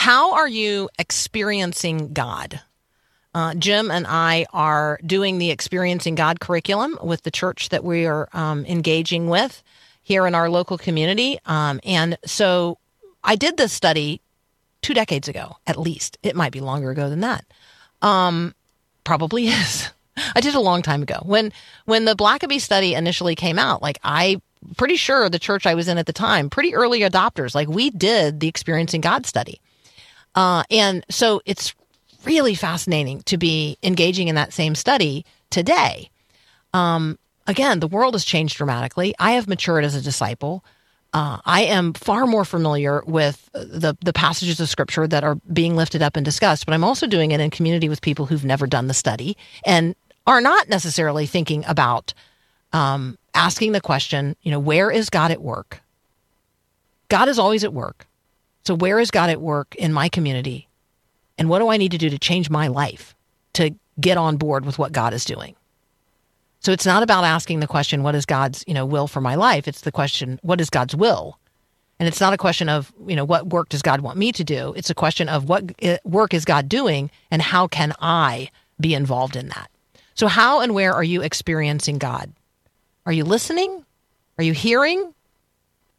[0.02, 2.60] How are you experiencing God?
[3.36, 8.08] Uh, Jim and I are doing the Experiencing God curriculum with the church that we
[8.08, 9.62] are um, engaging with
[10.02, 11.38] here in our local community.
[11.46, 12.80] Um, and so
[13.24, 14.22] I did this study
[14.82, 16.18] two decades ago, at least.
[16.24, 17.46] It might be longer ago than that.
[18.02, 18.56] Um,
[19.04, 19.92] probably is.
[20.34, 21.20] I did a long time ago.
[21.22, 21.54] When
[21.86, 24.42] when the Blackaby study initially came out, like I
[24.78, 27.92] pretty sure the church I was in at the time, pretty early adopters, like we
[27.92, 29.62] did the Experiencing God study.
[30.36, 31.74] Uh, and so it's
[32.26, 36.10] really fascinating to be engaging in that same study today.
[36.74, 37.18] Um,
[37.48, 39.14] again, the world has changed dramatically.
[39.20, 40.64] I have matured as a disciple.
[41.14, 45.76] Uh, I am far more familiar with the the passages of scripture that are being
[45.76, 48.66] lifted up and discussed, but I'm also doing it in community with people who've never
[48.66, 49.94] done the study and
[50.26, 52.14] are not necessarily thinking about
[52.72, 55.82] um, asking the question, you know, where is God at work?
[57.10, 58.08] God is always at work.
[58.64, 60.68] So where is God at work in my community?
[61.38, 63.16] And what do I need to do to change my life
[63.54, 65.56] to get on board with what God is doing?
[66.60, 69.34] So it's not about asking the question, what is God's, you know, will for my
[69.34, 69.68] life?
[69.68, 71.40] It's the question, what is God's will?
[72.00, 74.44] And it's not a question of, you know, what work does God want me to
[74.44, 74.74] do?
[74.76, 78.94] It's a question of what uh, work is God doing and how can I be
[78.94, 79.70] involved in that?
[80.14, 82.32] So how and where are you experiencing God?
[83.06, 83.86] Are you listening?
[84.38, 85.14] Are you hearing?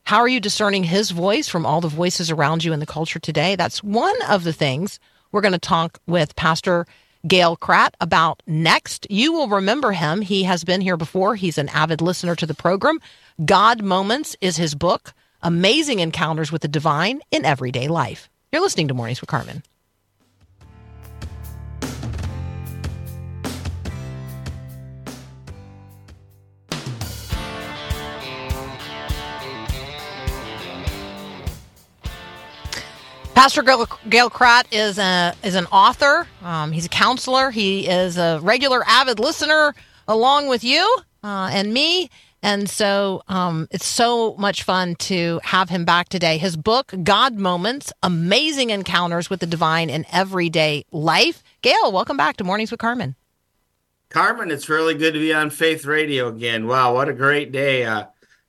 [0.05, 3.19] How are you discerning his voice from all the voices around you in the culture
[3.19, 3.57] today?
[3.57, 4.99] That's one of the things
[5.31, 6.87] we're going to talk with Pastor
[7.27, 9.07] Gale Kragt about next.
[9.09, 10.21] You will remember him.
[10.21, 11.37] He has been here before.
[11.37, 12.99] He's an avid listener to the program.
[13.45, 18.29] God Moments is his book, Amazing Encounters with the Divine in Everyday Life.
[18.51, 19.62] You're listening to Mornings with Carmen.
[33.35, 36.29] Pastor Gale, Gale Kragt is a is an author.
[36.42, 37.51] Um, he's a counselor.
[37.51, 39.75] He is a regular avid listener
[40.07, 42.11] along with you uh, and me.
[42.42, 46.38] And so um, it's so much fun to have him back today.
[46.38, 51.42] His book, God Moments Amazing Encounters with the Divine in Everyday Life.
[51.62, 53.14] Gale, welcome back to Mornings with Carmen.
[54.09, 56.66] Carmen, it's really good to be on Faith Radio again.
[56.66, 57.85] Wow, what a great day.
[57.85, 58.07] Uh,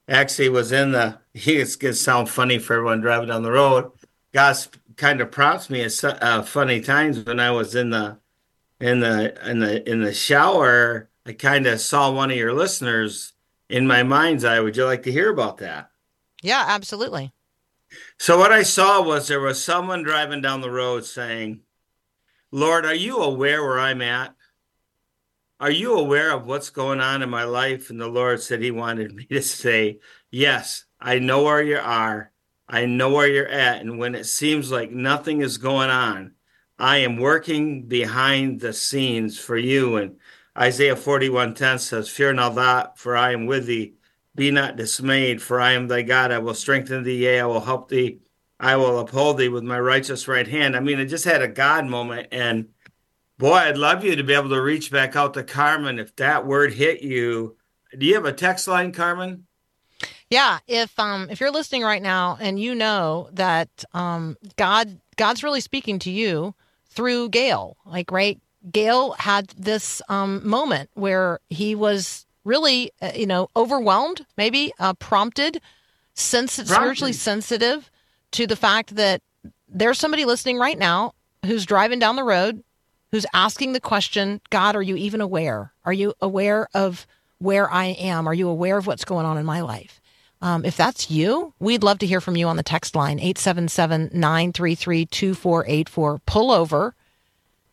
[0.10, 3.92] actually, was in the, it's going to sound funny for everyone driving down the road.
[4.34, 4.58] God
[4.98, 8.18] kind of prompts me at uh, funny times when I was in the
[8.80, 11.10] in the in the in the shower.
[11.26, 13.34] I kind of saw one of your listeners
[13.70, 14.60] in my mind's eye.
[14.60, 15.90] Would you like to hear about that?
[16.42, 17.32] Yeah, absolutely.
[18.18, 21.62] So what I saw was there was someone driving down the road saying,
[22.52, 24.36] "Lord, are you aware where I'm at?
[25.60, 28.72] Are you aware of what's going on in my life?" And the Lord said He
[28.72, 30.00] wanted me to say,
[30.32, 32.33] "Yes, I know where you are."
[32.68, 33.82] I know where you're at.
[33.82, 36.34] And when it seems like nothing is going on,
[36.80, 39.98] I am working behind the scenes for you.
[39.98, 40.18] And
[40.58, 43.96] Isaiah 41:10 says, Fear not that, for I am with thee.
[44.36, 46.32] Be not dismayed, for I am thy God.
[46.32, 48.20] I will strengthen thee, yea, I will help thee.
[48.60, 50.76] I will uphold thee with my righteous right hand.
[50.76, 52.30] I mean, I just had a God moment.
[52.32, 52.70] And
[53.38, 56.48] boy, I'd love you to be able to reach back out to Carmen if that
[56.48, 57.58] word hit you.
[57.98, 59.46] Do you have a text line, Carmen?
[60.34, 65.44] Yeah, if um if you're listening right now and you know that um God God's
[65.44, 66.56] really speaking to you
[66.88, 68.42] through Gale, like right,
[68.72, 74.94] Gale had this um moment where he was really uh, you know overwhelmed, maybe uh,
[74.96, 75.62] prompted,
[76.16, 77.92] sens- spiritually sensitive
[78.32, 79.22] to the fact that
[79.70, 81.14] there's somebody listening right now
[81.46, 82.64] who's driving down the road
[83.12, 85.74] who's asking the question, God, are you even aware?
[85.86, 87.06] Are you aware of
[87.38, 88.28] where I am?
[88.28, 90.02] Are you aware of what's going on in my life?
[90.44, 94.10] Um, if that's you, we'd love to hear from you on the text line 877
[94.14, 96.20] 933 2484.
[96.26, 96.94] Pull over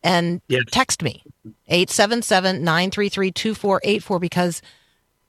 [0.01, 0.63] and Yes.
[0.71, 1.21] text me
[1.67, 4.61] 877 933 2484 because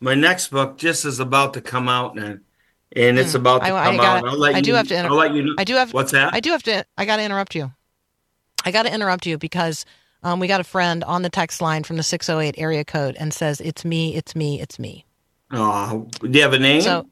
[0.00, 2.40] my next book just is about to come out and
[2.94, 3.74] and it's about to Hmm.
[3.74, 4.32] I- I come gotta- out.
[4.32, 5.54] I'll let I you, do have to inter- I'll let you know.
[5.58, 5.94] I do have.
[5.94, 6.34] What's that?
[6.34, 6.84] I do have to.
[6.98, 7.72] I got to interrupt you.
[8.64, 9.84] I got to interrupt you because
[10.22, 13.32] um, we got a friend on the text line from the 608 area code and
[13.32, 14.14] says, "It's me.
[14.14, 14.60] It's me.
[14.60, 15.04] It's me."
[15.52, 16.80] oh, do you have a name?
[16.82, 17.06] So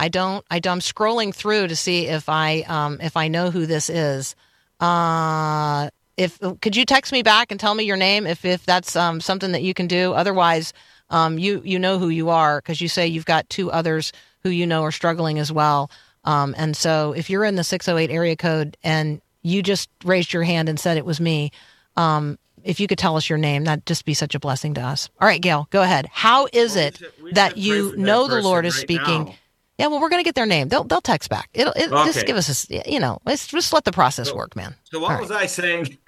[0.00, 0.44] I don't.
[0.50, 3.90] I don't, I'm scrolling through to see if I um, if I know who this
[3.90, 4.34] is.
[4.80, 8.96] Uh, if could you text me back and tell me your name if if that's
[8.96, 10.12] um, something that you can do.
[10.14, 10.72] Otherwise,
[11.10, 14.48] um, you you know who you are because you say you've got two others who
[14.50, 15.90] you know are struggling as well.
[16.24, 20.42] Um, and so if you're in the 608 area code and you just raised your
[20.42, 21.50] hand and said it was me,
[21.96, 24.82] um, if you could tell us your name, that'd just be such a blessing to
[24.82, 25.08] us.
[25.20, 26.06] All right, Gale, go ahead.
[26.12, 29.24] How is Well, we it should- we that you know the Lord is right speaking?
[29.26, 29.34] now.
[29.80, 30.68] Yeah, well, we're gonna get their name.
[30.68, 31.48] They'll they'll text back.
[31.54, 33.18] It'll it, just give us a you know.
[33.24, 34.74] Let's just let the process work, man.
[34.84, 35.20] So what All right.
[35.22, 35.96] was I saying?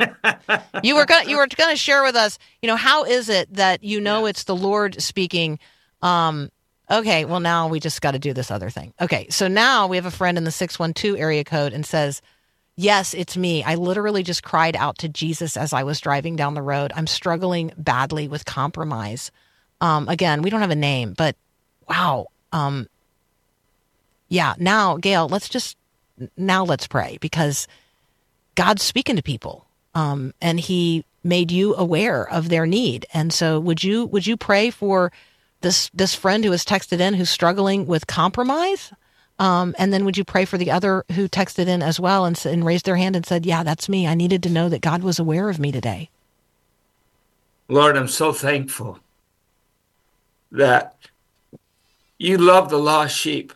[0.83, 2.39] You were gonna you were gonna share with us.
[2.61, 5.59] You know, how is it that you know it's the Lord speaking?
[6.03, 6.51] Um,
[6.91, 8.93] okay, well now we just got to do this other thing.
[9.01, 11.87] Okay, so now we have a friend in the six one two area code and
[11.87, 12.21] says,
[12.77, 13.63] "Yes, it's me.
[13.63, 16.93] I literally just cried out to Jesus as I was driving down the road.
[16.95, 19.31] I'm struggling badly with compromise.
[19.81, 21.37] Um, again, we don't have a name, but
[21.89, 22.27] wow.
[22.53, 22.87] Um,
[24.33, 24.55] yeah.
[24.59, 25.77] Now, Gale, let's just
[26.39, 27.69] now let's pray because
[28.55, 33.05] God's speaking to people, um, and He made you aware of their need.
[33.13, 35.13] And so, would you would you pray for
[35.61, 38.91] this this friend who has texted in who's struggling with compromise?
[39.39, 42.41] Um, and then would you pray for the other who texted in as well and,
[42.47, 44.07] and raised their hand and said, "Yeah, that's me.
[44.07, 46.09] I needed to know that God was aware of me today."
[47.69, 48.99] Lord, I'm so thankful
[50.51, 50.97] that
[52.19, 53.53] you love the lost sheep.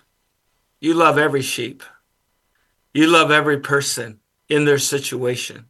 [0.80, 1.82] You love every sheep.
[2.92, 5.66] You love every person in their situation.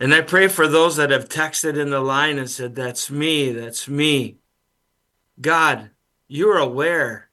[0.00, 3.52] And I pray for those that have texted in the line and said, That's me,
[3.52, 4.38] that's me.
[5.40, 5.90] God,
[6.28, 7.30] you're aware.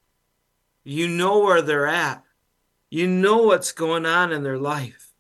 [0.83, 2.23] You know where they're at.
[2.89, 5.11] You know what's going on in their life.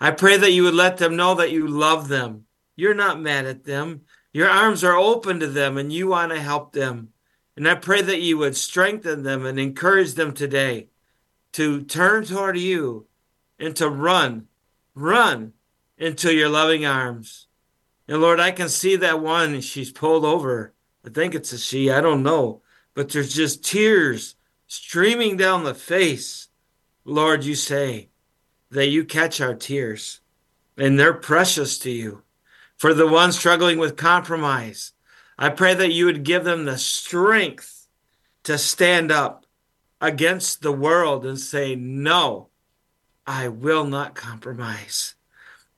[0.00, 2.46] I pray that you would let them know that you love them.
[2.74, 4.02] You're not mad at them.
[4.32, 7.10] Your arms are open to them and you want to help them.
[7.56, 10.88] And I pray that you would strengthen them and encourage them today
[11.52, 13.06] to turn toward you
[13.58, 14.48] and to run,
[14.94, 15.52] run
[15.98, 17.46] into your loving arms.
[18.08, 20.72] And Lord, I can see that one, she's pulled over.
[21.04, 22.62] I think it's a she, I don't know.
[22.94, 24.34] But there's just tears
[24.66, 26.48] streaming down the face.
[27.04, 28.08] Lord, you say
[28.70, 30.20] that you catch our tears
[30.76, 32.22] and they're precious to you.
[32.76, 34.92] For the ones struggling with compromise,
[35.38, 37.86] I pray that you would give them the strength
[38.44, 39.46] to stand up
[40.00, 42.48] against the world and say, No,
[43.26, 45.14] I will not compromise.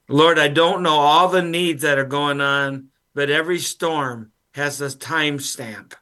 [0.08, 4.80] Lord, I don't know all the needs that are going on, but every storm has
[4.80, 5.94] a time stamp,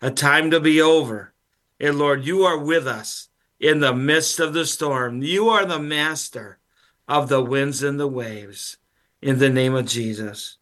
[0.00, 1.34] a time to be over.
[1.80, 3.28] And Lord, you are with us
[3.60, 5.22] in the midst of the storm.
[5.22, 6.58] You are the master
[7.06, 8.76] of the winds and the waves.
[9.20, 10.58] In the name of Jesus.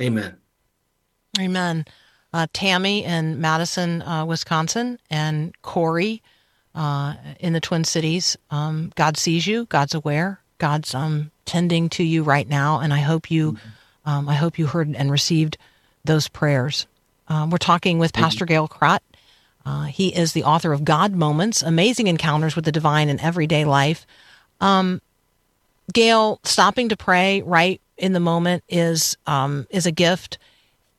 [0.00, 0.41] Amen.
[1.40, 1.86] Amen.
[2.32, 6.22] Uh, Tammy in Madison, uh, Wisconsin, and Corey
[6.74, 8.36] uh, in the Twin Cities.
[8.50, 9.66] Um, God sees you.
[9.66, 10.40] God's aware.
[10.58, 13.58] God's um, tending to you right now, and I hope you,
[14.06, 15.58] um, I hope you heard and received
[16.04, 16.86] those prayers.
[17.28, 19.00] Um, we're talking with Pastor Gale Kragt.
[19.64, 23.64] Uh, he is the author of God Moments: Amazing Encounters with the Divine in Everyday
[23.64, 24.06] Life.
[24.60, 25.00] Um,
[25.92, 30.38] Gale, stopping to pray right in the moment is um, is a gift.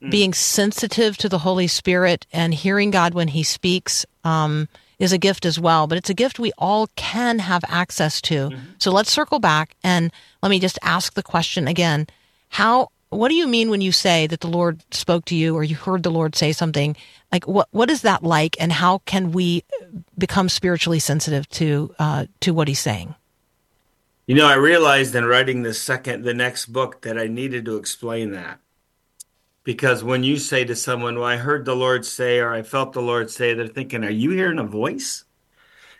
[0.10, 4.68] Being sensitive to the Holy Spirit and hearing God when He speaks um,
[5.00, 5.88] is a gift as well.
[5.88, 8.52] But it's a gift we all can have access to.
[8.80, 12.08] So let's circle back and let me just ask the question again:
[12.50, 12.90] How?
[13.10, 15.76] What do you mean when you say that the Lord spoke to you or you
[15.76, 16.96] heard the Lord say something?
[17.32, 17.68] Like what?
[17.72, 18.58] What is that like?
[18.60, 19.64] And how can we
[20.18, 23.16] become spiritually sensitive to uh, to what He's saying?
[24.26, 27.76] You know, I realized in writing the second, the next book that I needed to
[27.76, 28.60] explain that.
[29.64, 32.94] Because when you say to someone, well, I heard the Lord say, or I felt
[32.94, 35.24] the Lord say, they're thinking, are you hearing a voice?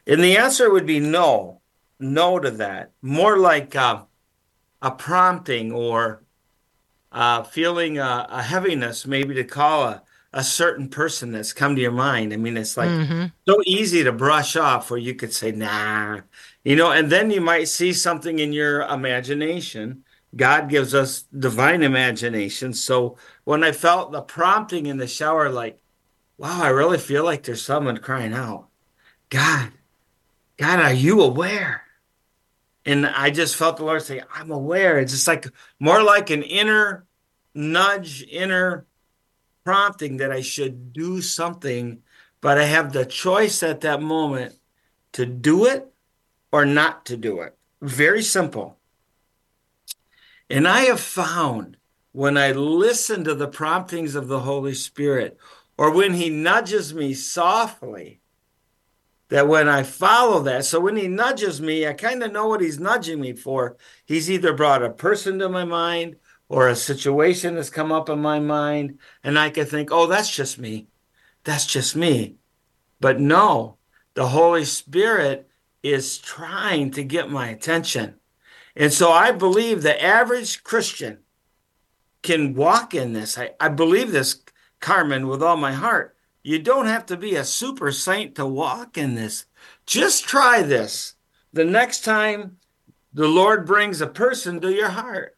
[0.06, 1.62] And the answer would be no,
[1.98, 2.92] no to that.
[3.02, 4.04] More like uh,
[4.82, 6.24] a prompting or
[7.12, 10.04] uh, feeling a, a heaviness, maybe to call a,
[10.34, 12.34] a certain person that's come to your mind.
[12.34, 12.90] I mean, it's like
[13.48, 16.22] so easy to brush off where you could say, nah,
[16.66, 20.04] you know, and then you might see something in your imagination.
[20.36, 22.74] God gives us divine imagination.
[22.74, 25.80] So when I felt the prompting in the shower, like,
[26.38, 28.68] wow, I really feel like there's someone crying out,
[29.30, 29.72] God,
[30.58, 31.84] God, are you aware?
[32.86, 35.00] And I just felt the Lord say, I'm aware.
[35.00, 35.48] It's just like
[35.80, 37.06] more like an inner
[37.54, 38.86] nudge, inner
[39.64, 42.02] prompting that I should do something,
[42.42, 44.56] but I have the choice at that moment
[45.14, 45.88] to do it
[46.52, 47.56] or not to do it.
[47.82, 48.78] Very simple.
[50.50, 51.78] And I have found
[52.12, 55.38] when I listen to the promptings of the Holy Spirit,
[55.78, 58.22] or when He nudges me softly,
[59.30, 62.62] that when I follow that, so when He nudges me, I kind of know what
[62.62, 63.78] He's nudging me for.
[64.06, 66.18] He's either brought a person to my mind
[66.50, 70.30] or a situation has come up in my mind, and I can think, oh, that's
[70.30, 70.88] just me.
[71.44, 72.36] That's just me.
[73.00, 73.78] But no,
[74.14, 75.50] the Holy Spirit
[75.82, 78.16] is trying to get my attention.
[78.76, 81.20] And so I believe the average Christian
[82.22, 83.38] can walk in this.
[83.38, 84.42] I, I believe this,
[84.80, 86.16] Carmen, with all my heart.
[86.42, 89.46] You don't have to be a super saint to walk in this.
[89.86, 91.14] Just try this.
[91.54, 92.58] The next time
[93.14, 95.38] the Lord brings a person to your heart,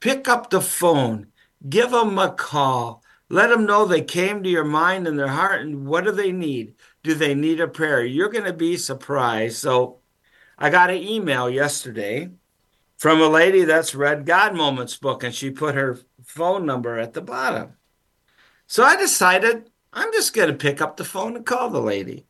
[0.00, 1.28] pick up the phone,
[1.68, 5.62] give them a call, let them know they came to your mind and their heart,
[5.62, 6.74] and what do they need?
[7.02, 8.04] Do they need a prayer?
[8.04, 9.56] You're going to be surprised.
[9.56, 10.00] So,
[10.58, 12.28] I got an email yesterday
[13.00, 17.14] from a lady that's read God Moments book, and she put her phone number at
[17.14, 17.72] the bottom.
[18.66, 22.26] So I decided I'm just going to pick up the phone and call the lady.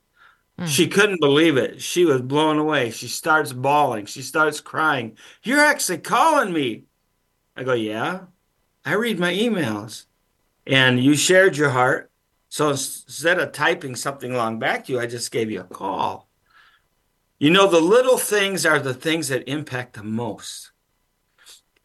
[0.56, 0.66] Hmm.
[0.66, 1.82] She couldn't believe it.
[1.82, 2.92] She was blown away.
[2.92, 4.06] She starts bawling.
[4.06, 5.18] She starts crying.
[5.42, 6.84] You're actually calling me.
[7.56, 8.26] I go, Yeah,
[8.84, 10.06] I read my emails.
[10.68, 12.12] And you shared your heart.
[12.48, 16.29] So instead of typing something long back to you, I just gave you a call.
[17.40, 20.72] You know, the little things are the things that impact the most.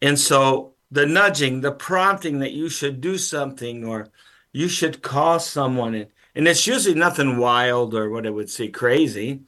[0.02, 4.08] And so the nudging, the prompting that you should do something or
[4.52, 8.68] you should call someone, and, and it's usually nothing wild or what I would say
[8.68, 9.40] crazy.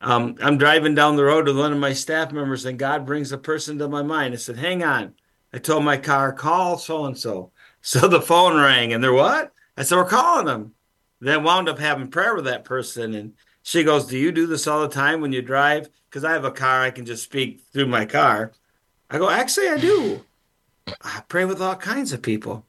[0.00, 3.30] Um, I'm driving down the road with one of my staff members, and God brings
[3.30, 4.32] a person to my mind.
[4.32, 5.12] I said, Hang on.
[5.52, 7.52] I told my car, call so and so.
[7.82, 9.52] So the phone rang, and they're what?
[9.76, 10.72] I said, We're calling them.
[11.20, 13.14] Then wound up having prayer with that person.
[13.14, 13.34] And
[13.64, 15.88] she goes, Do you do this all the time when you drive?
[16.08, 18.52] Because I have a car, I can just speak through my car.
[19.10, 20.24] I go, Actually, I do.
[21.00, 22.66] I pray with all kinds of people.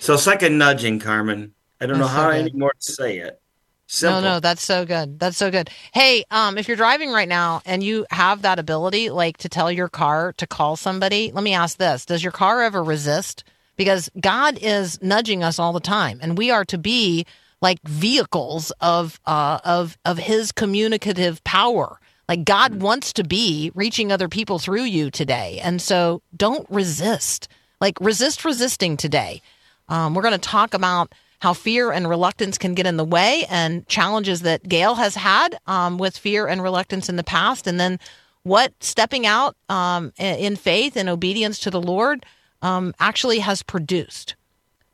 [0.00, 1.52] So it's like a nudging, Carmen.
[1.80, 2.40] I don't That's know so how good.
[2.40, 3.40] any more to say it.
[3.86, 4.22] Simple.
[4.22, 5.18] No, no, that's so good.
[5.18, 5.70] That's so good.
[5.92, 9.70] Hey, um, if you're driving right now and you have that ability, like to tell
[9.70, 13.44] your car to call somebody, let me ask this: Does your car ever resist?
[13.76, 17.26] Because God is nudging us all the time, and we are to be
[17.60, 22.00] like vehicles of uh, of of His communicative power.
[22.28, 27.48] Like God wants to be reaching other people through you today, and so don't resist.
[27.80, 29.40] Like resist resisting today.
[29.88, 33.46] Um, we're going to talk about how fear and reluctance can get in the way
[33.48, 37.78] and challenges that Gale has had um, with fear and reluctance in the past, and
[37.78, 37.98] then
[38.42, 42.24] what stepping out um, in faith and obedience to the Lord
[42.62, 44.34] um, actually has produced.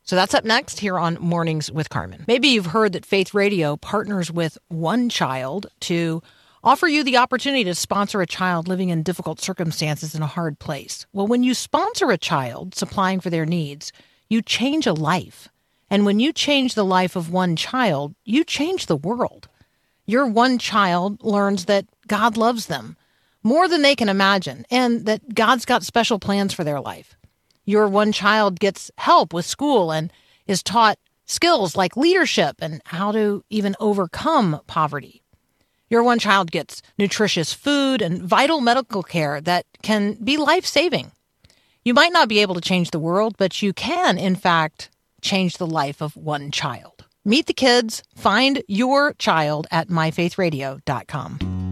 [0.05, 2.25] So that's up next here on Mornings with Carmen.
[2.27, 6.21] Maybe you've heard that Faith Radio partners with One Child to
[6.63, 10.59] offer you the opportunity to sponsor a child living in difficult circumstances in a hard
[10.59, 11.07] place.
[11.11, 13.91] Well, when you sponsor a child supplying for their needs,
[14.29, 15.47] you change a life.
[15.89, 19.47] And when you change the life of one child, you change the world.
[20.05, 22.95] Your one child learns that God loves them
[23.41, 27.14] more than they can imagine and that God's got special plans for their life.
[27.65, 30.13] Your one child gets help with school and
[30.47, 35.23] is taught skills like leadership and how to even overcome poverty.
[35.89, 41.11] Your one child gets nutritious food and vital medical care that can be life saving.
[41.83, 44.89] You might not be able to change the world, but you can, in fact,
[45.21, 47.05] change the life of one child.
[47.23, 51.64] Meet the kids, find your child at myfaithradio.com.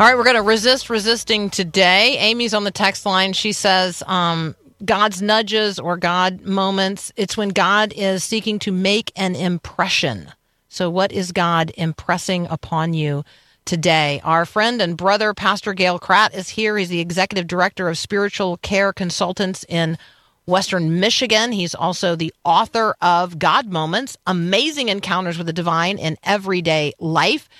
[0.00, 2.16] All right, we're going to resist resisting today.
[2.16, 3.34] Amy's on the text line.
[3.34, 9.12] She says, um, God's nudges or God moments, it's when God is seeking to make
[9.14, 10.32] an impression.
[10.70, 13.26] So, what is God impressing upon you
[13.66, 14.22] today?
[14.24, 16.78] Our friend and brother, Pastor Gale Kragt, is here.
[16.78, 19.98] He's the executive director of spiritual care consultants in
[20.46, 21.52] Western Michigan.
[21.52, 27.50] He's also the author of God Moments Amazing Encounters with the Divine in Everyday Life.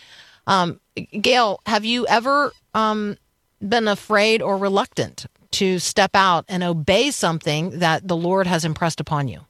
[0.47, 0.81] Um,
[1.21, 3.17] Gale, have you ever um,
[3.67, 9.01] been afraid or reluctant to step out and obey something that the Lord has impressed
[9.01, 9.41] upon you?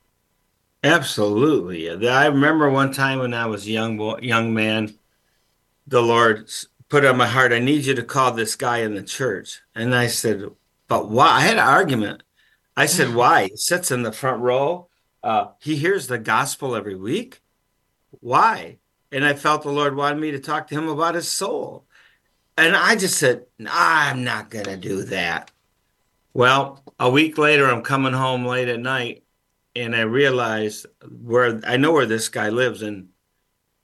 [0.82, 2.08] Absolutely.
[2.08, 4.94] I remember one time when I was a young boy, young man,
[5.86, 6.50] the Lord
[6.88, 9.60] put on my heart, I need you to call this guy in the church.
[9.74, 10.44] And I said,
[10.88, 11.28] but why?
[11.28, 12.22] I had an argument.
[12.76, 13.46] I said, why?
[13.46, 14.88] He sits in the front row.
[15.22, 17.40] Uh, he hears the gospel every week.
[18.10, 18.78] Why?
[19.12, 21.84] And I felt the Lord wanted me to talk to him about his soul.
[22.56, 25.50] And I just said, nah, I'm not going to do that.
[26.32, 29.24] Well, a week later, I'm coming home late at night
[29.74, 30.86] and I realized
[31.22, 33.08] where I know where this guy lives, and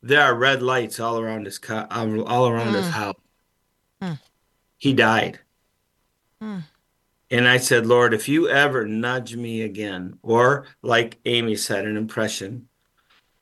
[0.03, 3.17] there are red lights all around his car, all around his house.
[4.03, 4.19] Mm.
[4.79, 5.39] He died.
[6.43, 6.65] Mm.
[7.31, 11.97] And I said, Lord, if you ever nudge me again, or like Amy said, an
[11.97, 12.69] impression,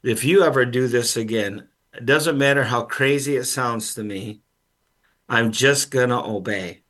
[0.03, 4.41] if you ever do this again, it doesn't matter how crazy it sounds to me,
[5.29, 6.83] I'm just going to obey.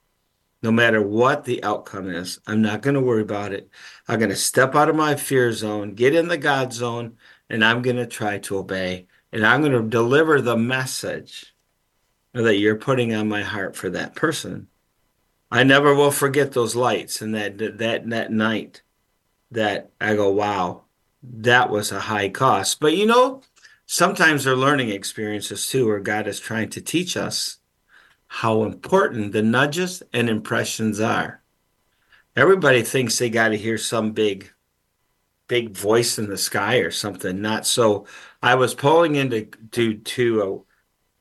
[0.62, 3.68] No matter what the outcome is, I'm not going to worry about it.
[4.08, 7.18] I'm going to step out of my fear zone, get in the God zone,
[7.50, 9.06] and I'm going to try to obey.
[9.30, 11.54] And I'm going to deliver the message
[12.32, 14.68] that you're putting on my heart for that person.
[15.50, 18.82] I never will forget those lights and that that that night
[19.52, 20.82] that I go, wow,
[21.22, 22.80] that was a high cost.
[22.80, 23.42] But you know,
[23.86, 27.58] sometimes they're learning experiences too, where God is trying to teach us
[28.26, 31.42] how important the nudges and impressions are.
[32.36, 34.50] Everybody thinks they got to hear some big,
[35.46, 37.40] big voice in the sky or something.
[37.40, 38.06] Not so.
[38.42, 40.58] I was pulling into to to uh,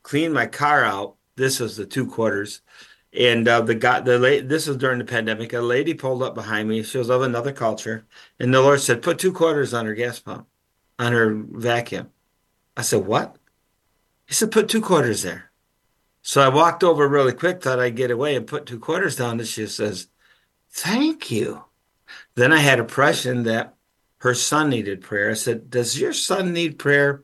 [0.02, 1.14] clean my car out.
[1.36, 2.62] This is the two quarters,
[3.12, 4.46] and uh, the guy, the lady.
[4.46, 5.52] This is during the pandemic.
[5.52, 6.82] A lady pulled up behind me.
[6.82, 8.06] She was of another culture,
[8.40, 10.48] and the Lord said, "Put two quarters on her gas pump,
[10.98, 12.10] on her vacuum."
[12.76, 13.36] I said, "What?"
[14.26, 15.50] He said, "Put two quarters there."
[16.26, 19.38] So I walked over really quick, thought I'd get away and put two quarters down.
[19.38, 20.08] And she says,
[20.70, 21.64] Thank you.
[22.34, 23.74] Then I had a impression that
[24.18, 25.30] her son needed prayer.
[25.30, 27.22] I said, Does your son need prayer?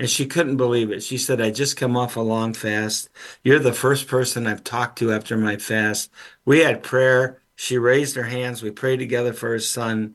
[0.00, 1.02] And she couldn't believe it.
[1.02, 3.10] She said, I just come off a long fast.
[3.44, 6.10] You're the first person I've talked to after my fast.
[6.46, 7.42] We had prayer.
[7.54, 8.62] She raised her hands.
[8.62, 10.14] We prayed together for her son.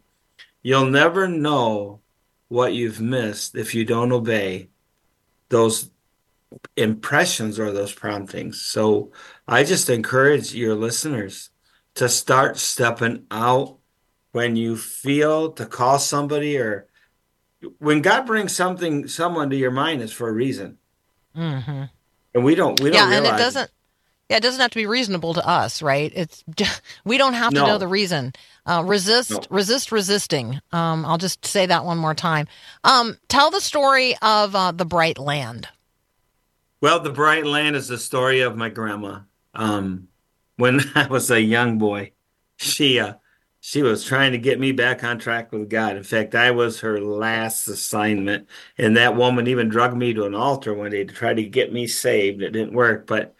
[0.63, 1.99] You'll never know
[2.47, 4.69] what you've missed if you don't obey
[5.49, 5.89] those
[6.75, 8.61] impressions or those promptings.
[8.61, 9.11] So
[9.47, 11.49] I just encourage your listeners
[11.95, 13.77] to start stepping out
[14.31, 16.87] when you feel to call somebody or
[17.77, 20.77] when God brings something someone to your mind is for a reason.
[21.35, 21.83] Mm-hmm.
[22.35, 23.69] And we don't we don't Yeah, and it doesn't.
[24.33, 26.11] Yeah, it doesn't have to be reasonable to us, right?
[26.15, 27.67] It's just, we don't have to No.
[27.67, 28.33] know the reason.
[28.65, 29.41] Uh, resist, No.
[29.51, 30.59] resist, resisting.
[30.71, 32.47] Um, I'll just say that one more time.
[32.83, 35.67] Um, tell the story of uh, the bright land.
[36.81, 39.19] Well, the bright land is the story of my grandma.
[39.53, 40.07] Um,
[40.55, 42.13] when I was a young boy,
[42.57, 43.13] she uh,
[43.59, 45.95] she was trying to get me back on track with God.
[45.95, 50.33] In fact, I was her last assignment, and that woman even drugged me to an
[50.33, 52.41] altar one day to try to get me saved.
[52.41, 53.35] It didn't work, but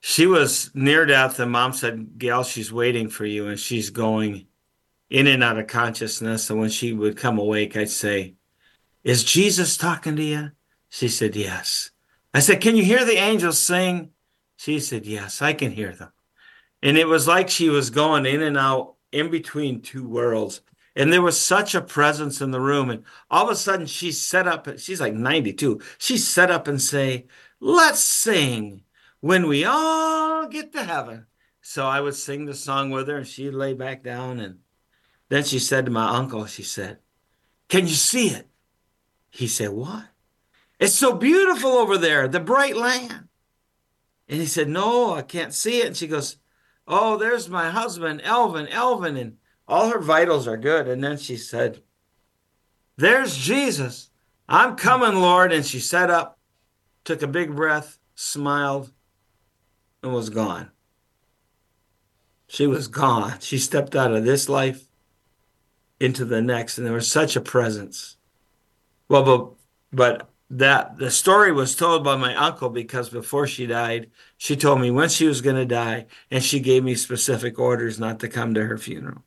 [0.00, 4.46] she was near death, and Mom said, "Gale, she's waiting for you," and she's going
[5.10, 6.50] in and out of consciousness.
[6.50, 8.34] And when she would come awake, I'd say,
[9.04, 10.50] "Is Jesus talking to you?"
[10.88, 11.90] She said, "Yes."
[12.34, 14.10] I said, Can you hear the angels sing?
[14.56, 16.12] She said, Yes, I can hear them.
[16.82, 20.60] And it was like she was going in and out in between two worlds.
[20.94, 22.90] And there was such a presence in the room.
[22.90, 25.80] And all of a sudden she set up, she's like 92.
[25.98, 27.26] She set up and say,
[27.60, 28.82] Let's sing
[29.20, 31.26] when we all get to heaven.
[31.60, 34.40] So I would sing the song with her and she'd lay back down.
[34.40, 34.58] And
[35.28, 36.98] then she said to my uncle, she said,
[37.68, 38.48] Can you see it?
[39.30, 40.04] He said, What?
[40.78, 43.28] It's so beautiful over there, the bright land.
[44.28, 45.86] And he said, No, I can't see it.
[45.88, 46.36] And she goes,
[46.86, 49.16] Oh, there's my husband, Elvin, Elvin.
[49.16, 50.88] And all her vitals are good.
[50.88, 51.82] And then she said,
[52.96, 54.10] There's Jesus.
[54.48, 55.52] I'm coming, Lord.
[55.52, 56.38] And she sat up,
[57.04, 58.92] took a big breath, smiled,
[60.02, 60.70] and was gone.
[62.46, 63.40] She was gone.
[63.40, 64.86] She stepped out of this life
[66.00, 68.16] into the next, and there was such a presence.
[69.08, 69.54] Well, but
[69.92, 74.80] but that the story was told by my uncle because before she died, she told
[74.80, 78.28] me when she was going to die, and she gave me specific orders not to
[78.28, 79.24] come to her funeral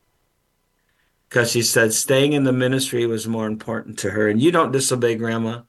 [1.31, 4.27] because she said staying in the ministry was more important to her.
[4.27, 5.61] And you don't disobey grandma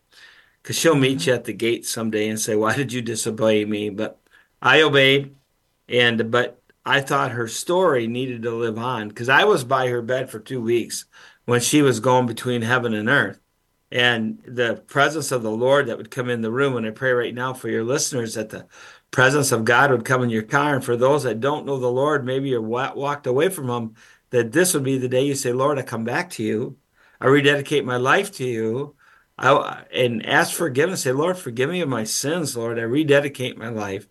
[0.60, 3.88] because she'll meet you at the gate someday and say, "Why did you disobey me?"
[3.88, 4.18] But
[4.62, 5.34] I obeyed,
[5.88, 10.02] and but I thought her story needed to live on because I was by her
[10.02, 11.04] bed for two weeks
[11.44, 13.40] when she was going between heaven and earth.
[13.90, 16.76] And the presence of the Lord that would come in the room.
[16.76, 18.66] And I pray right now for your listeners that the
[19.10, 20.76] presence of God would come in your car.
[20.76, 23.94] And for those that don't know the Lord, maybe you're wa- walked away from Him,
[24.30, 26.78] that this would be the day you say, Lord, I come back to you.
[27.20, 28.94] I rededicate my life to you.
[29.36, 31.02] I, and ask forgiveness.
[31.02, 32.78] Say, Lord, forgive me of my sins, Lord.
[32.78, 34.08] I rededicate my life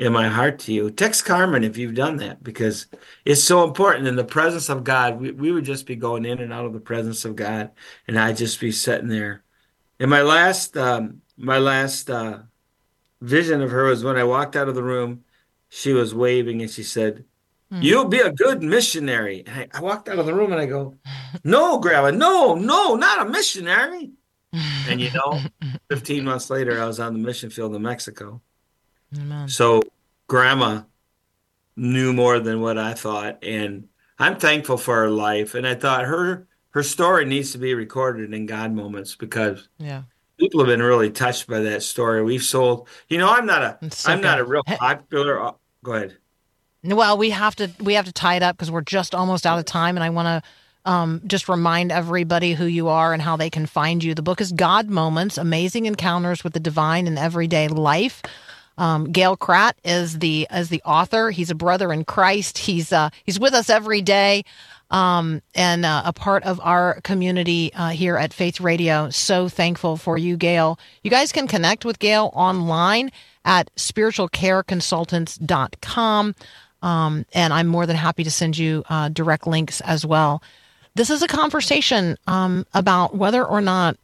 [0.00, 0.90] in my heart to you.
[0.90, 2.86] Text Carmen if you've done that because
[3.26, 4.08] it's so important.
[4.08, 6.72] In the presence of God, we, we would just be going in and out of
[6.72, 7.70] the presence of God,
[8.08, 9.44] and I'd just be sitting there.
[9.98, 12.38] And my last, um, my last uh,
[13.20, 15.24] vision of her was when I walked out of the room.
[15.68, 17.26] She was waving and she said,
[17.70, 20.64] "You'll be a good missionary." And I, I walked out of the room and I
[20.64, 20.94] go,
[21.44, 24.12] "No, Grandma, no, no, not a missionary."
[24.88, 25.40] and you know,
[25.90, 28.40] 15 months later, I was on the mission field in Mexico.
[29.18, 29.48] Amen.
[29.48, 29.82] So
[30.28, 30.82] grandma
[31.76, 33.38] knew more than what I thought.
[33.42, 33.88] And
[34.18, 35.54] I'm thankful for her life.
[35.54, 40.02] And I thought her her story needs to be recorded in God moments because Yeah.
[40.38, 42.22] people have been really touched by that story.
[42.22, 45.52] We've sold you know, I'm not a so am not a real popular
[45.82, 46.16] go ahead.
[46.82, 49.58] Well, we have to we have to tie it up because we're just almost out
[49.58, 53.36] of time, and I want to um, just remind everybody who you are and how
[53.36, 54.14] they can find you.
[54.14, 58.22] The book is God Moments: Amazing Encounters with the Divine in Everyday Life.
[58.80, 61.30] Um, Gale Kragt is the is the author.
[61.30, 62.56] He's a brother in Christ.
[62.56, 64.46] He's uh, he's with us every day,
[64.90, 69.10] um, and uh, a part of our community uh, here at Faith Radio.
[69.10, 70.78] So thankful for you, Gale.
[71.02, 73.12] You guys can connect with Gale online
[73.44, 76.34] at spiritualcareconsultants.com.
[76.82, 80.42] Um, and I'm more than happy to send you uh, direct links as well.
[80.94, 83.98] This is a conversation um, about whether or not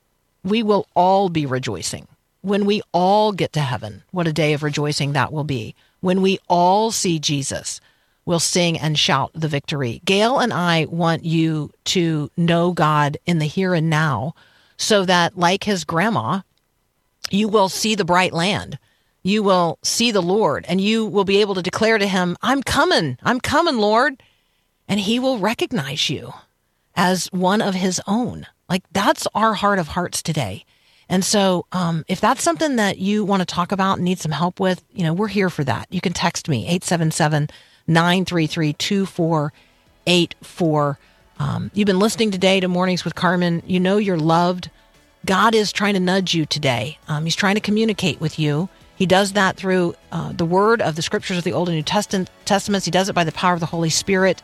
[0.45, 2.07] we will all be rejoicing
[2.47, 4.05] when we all get to heaven.
[4.13, 5.75] What a day of rejoicing that will be.
[5.99, 7.81] When we all see Jesus,
[8.25, 10.01] we'll sing and shout the victory.
[10.05, 14.37] Gale and I want you to know God in the here and now
[14.77, 16.43] so that, like his grandma,
[17.33, 18.79] you will see the bright land.
[19.25, 22.63] You will see the Lord and you will be able to declare to him, I'm
[22.63, 24.23] coming, I'm coming, Lord.
[24.87, 26.33] And he will recognize you
[26.95, 28.47] as one of his own.
[28.69, 30.65] Like that's our heart of hearts today.
[31.09, 34.33] And so, um, if that's something that you want to talk about and need some
[34.33, 35.87] help with, you know, we're here for that.
[35.91, 37.49] You can text me 877
[37.87, 40.99] 933 2484.
[41.39, 43.63] Um, You've been listening today to Mornings with Carmen.
[43.67, 44.71] You know you're loved.
[45.25, 46.99] God is trying to nudge you today.
[47.09, 48.69] Um, he's trying to communicate with you.
[48.97, 51.83] He does that through uh, the word of the scriptures of the Old and New
[51.83, 52.87] Testament, Testaments.
[52.87, 54.43] He does it by the power of the Holy Spirit.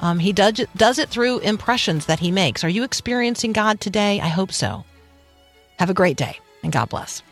[0.00, 2.62] Um, he does does it through impressions that he makes.
[2.62, 4.20] Are you experiencing God today?
[4.20, 4.84] I hope so.
[5.78, 7.22] Have a great day and God bless.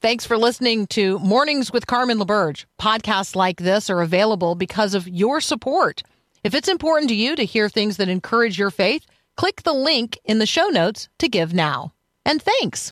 [0.00, 2.66] Thanks for listening to Mornings with Carmen LaBerge.
[2.80, 6.02] Podcasts like this are available because of your support.
[6.44, 9.04] If it's important to you to hear things that encourage your faith,
[9.36, 11.92] click the link in the show notes to give now.
[12.24, 12.86] And thanks.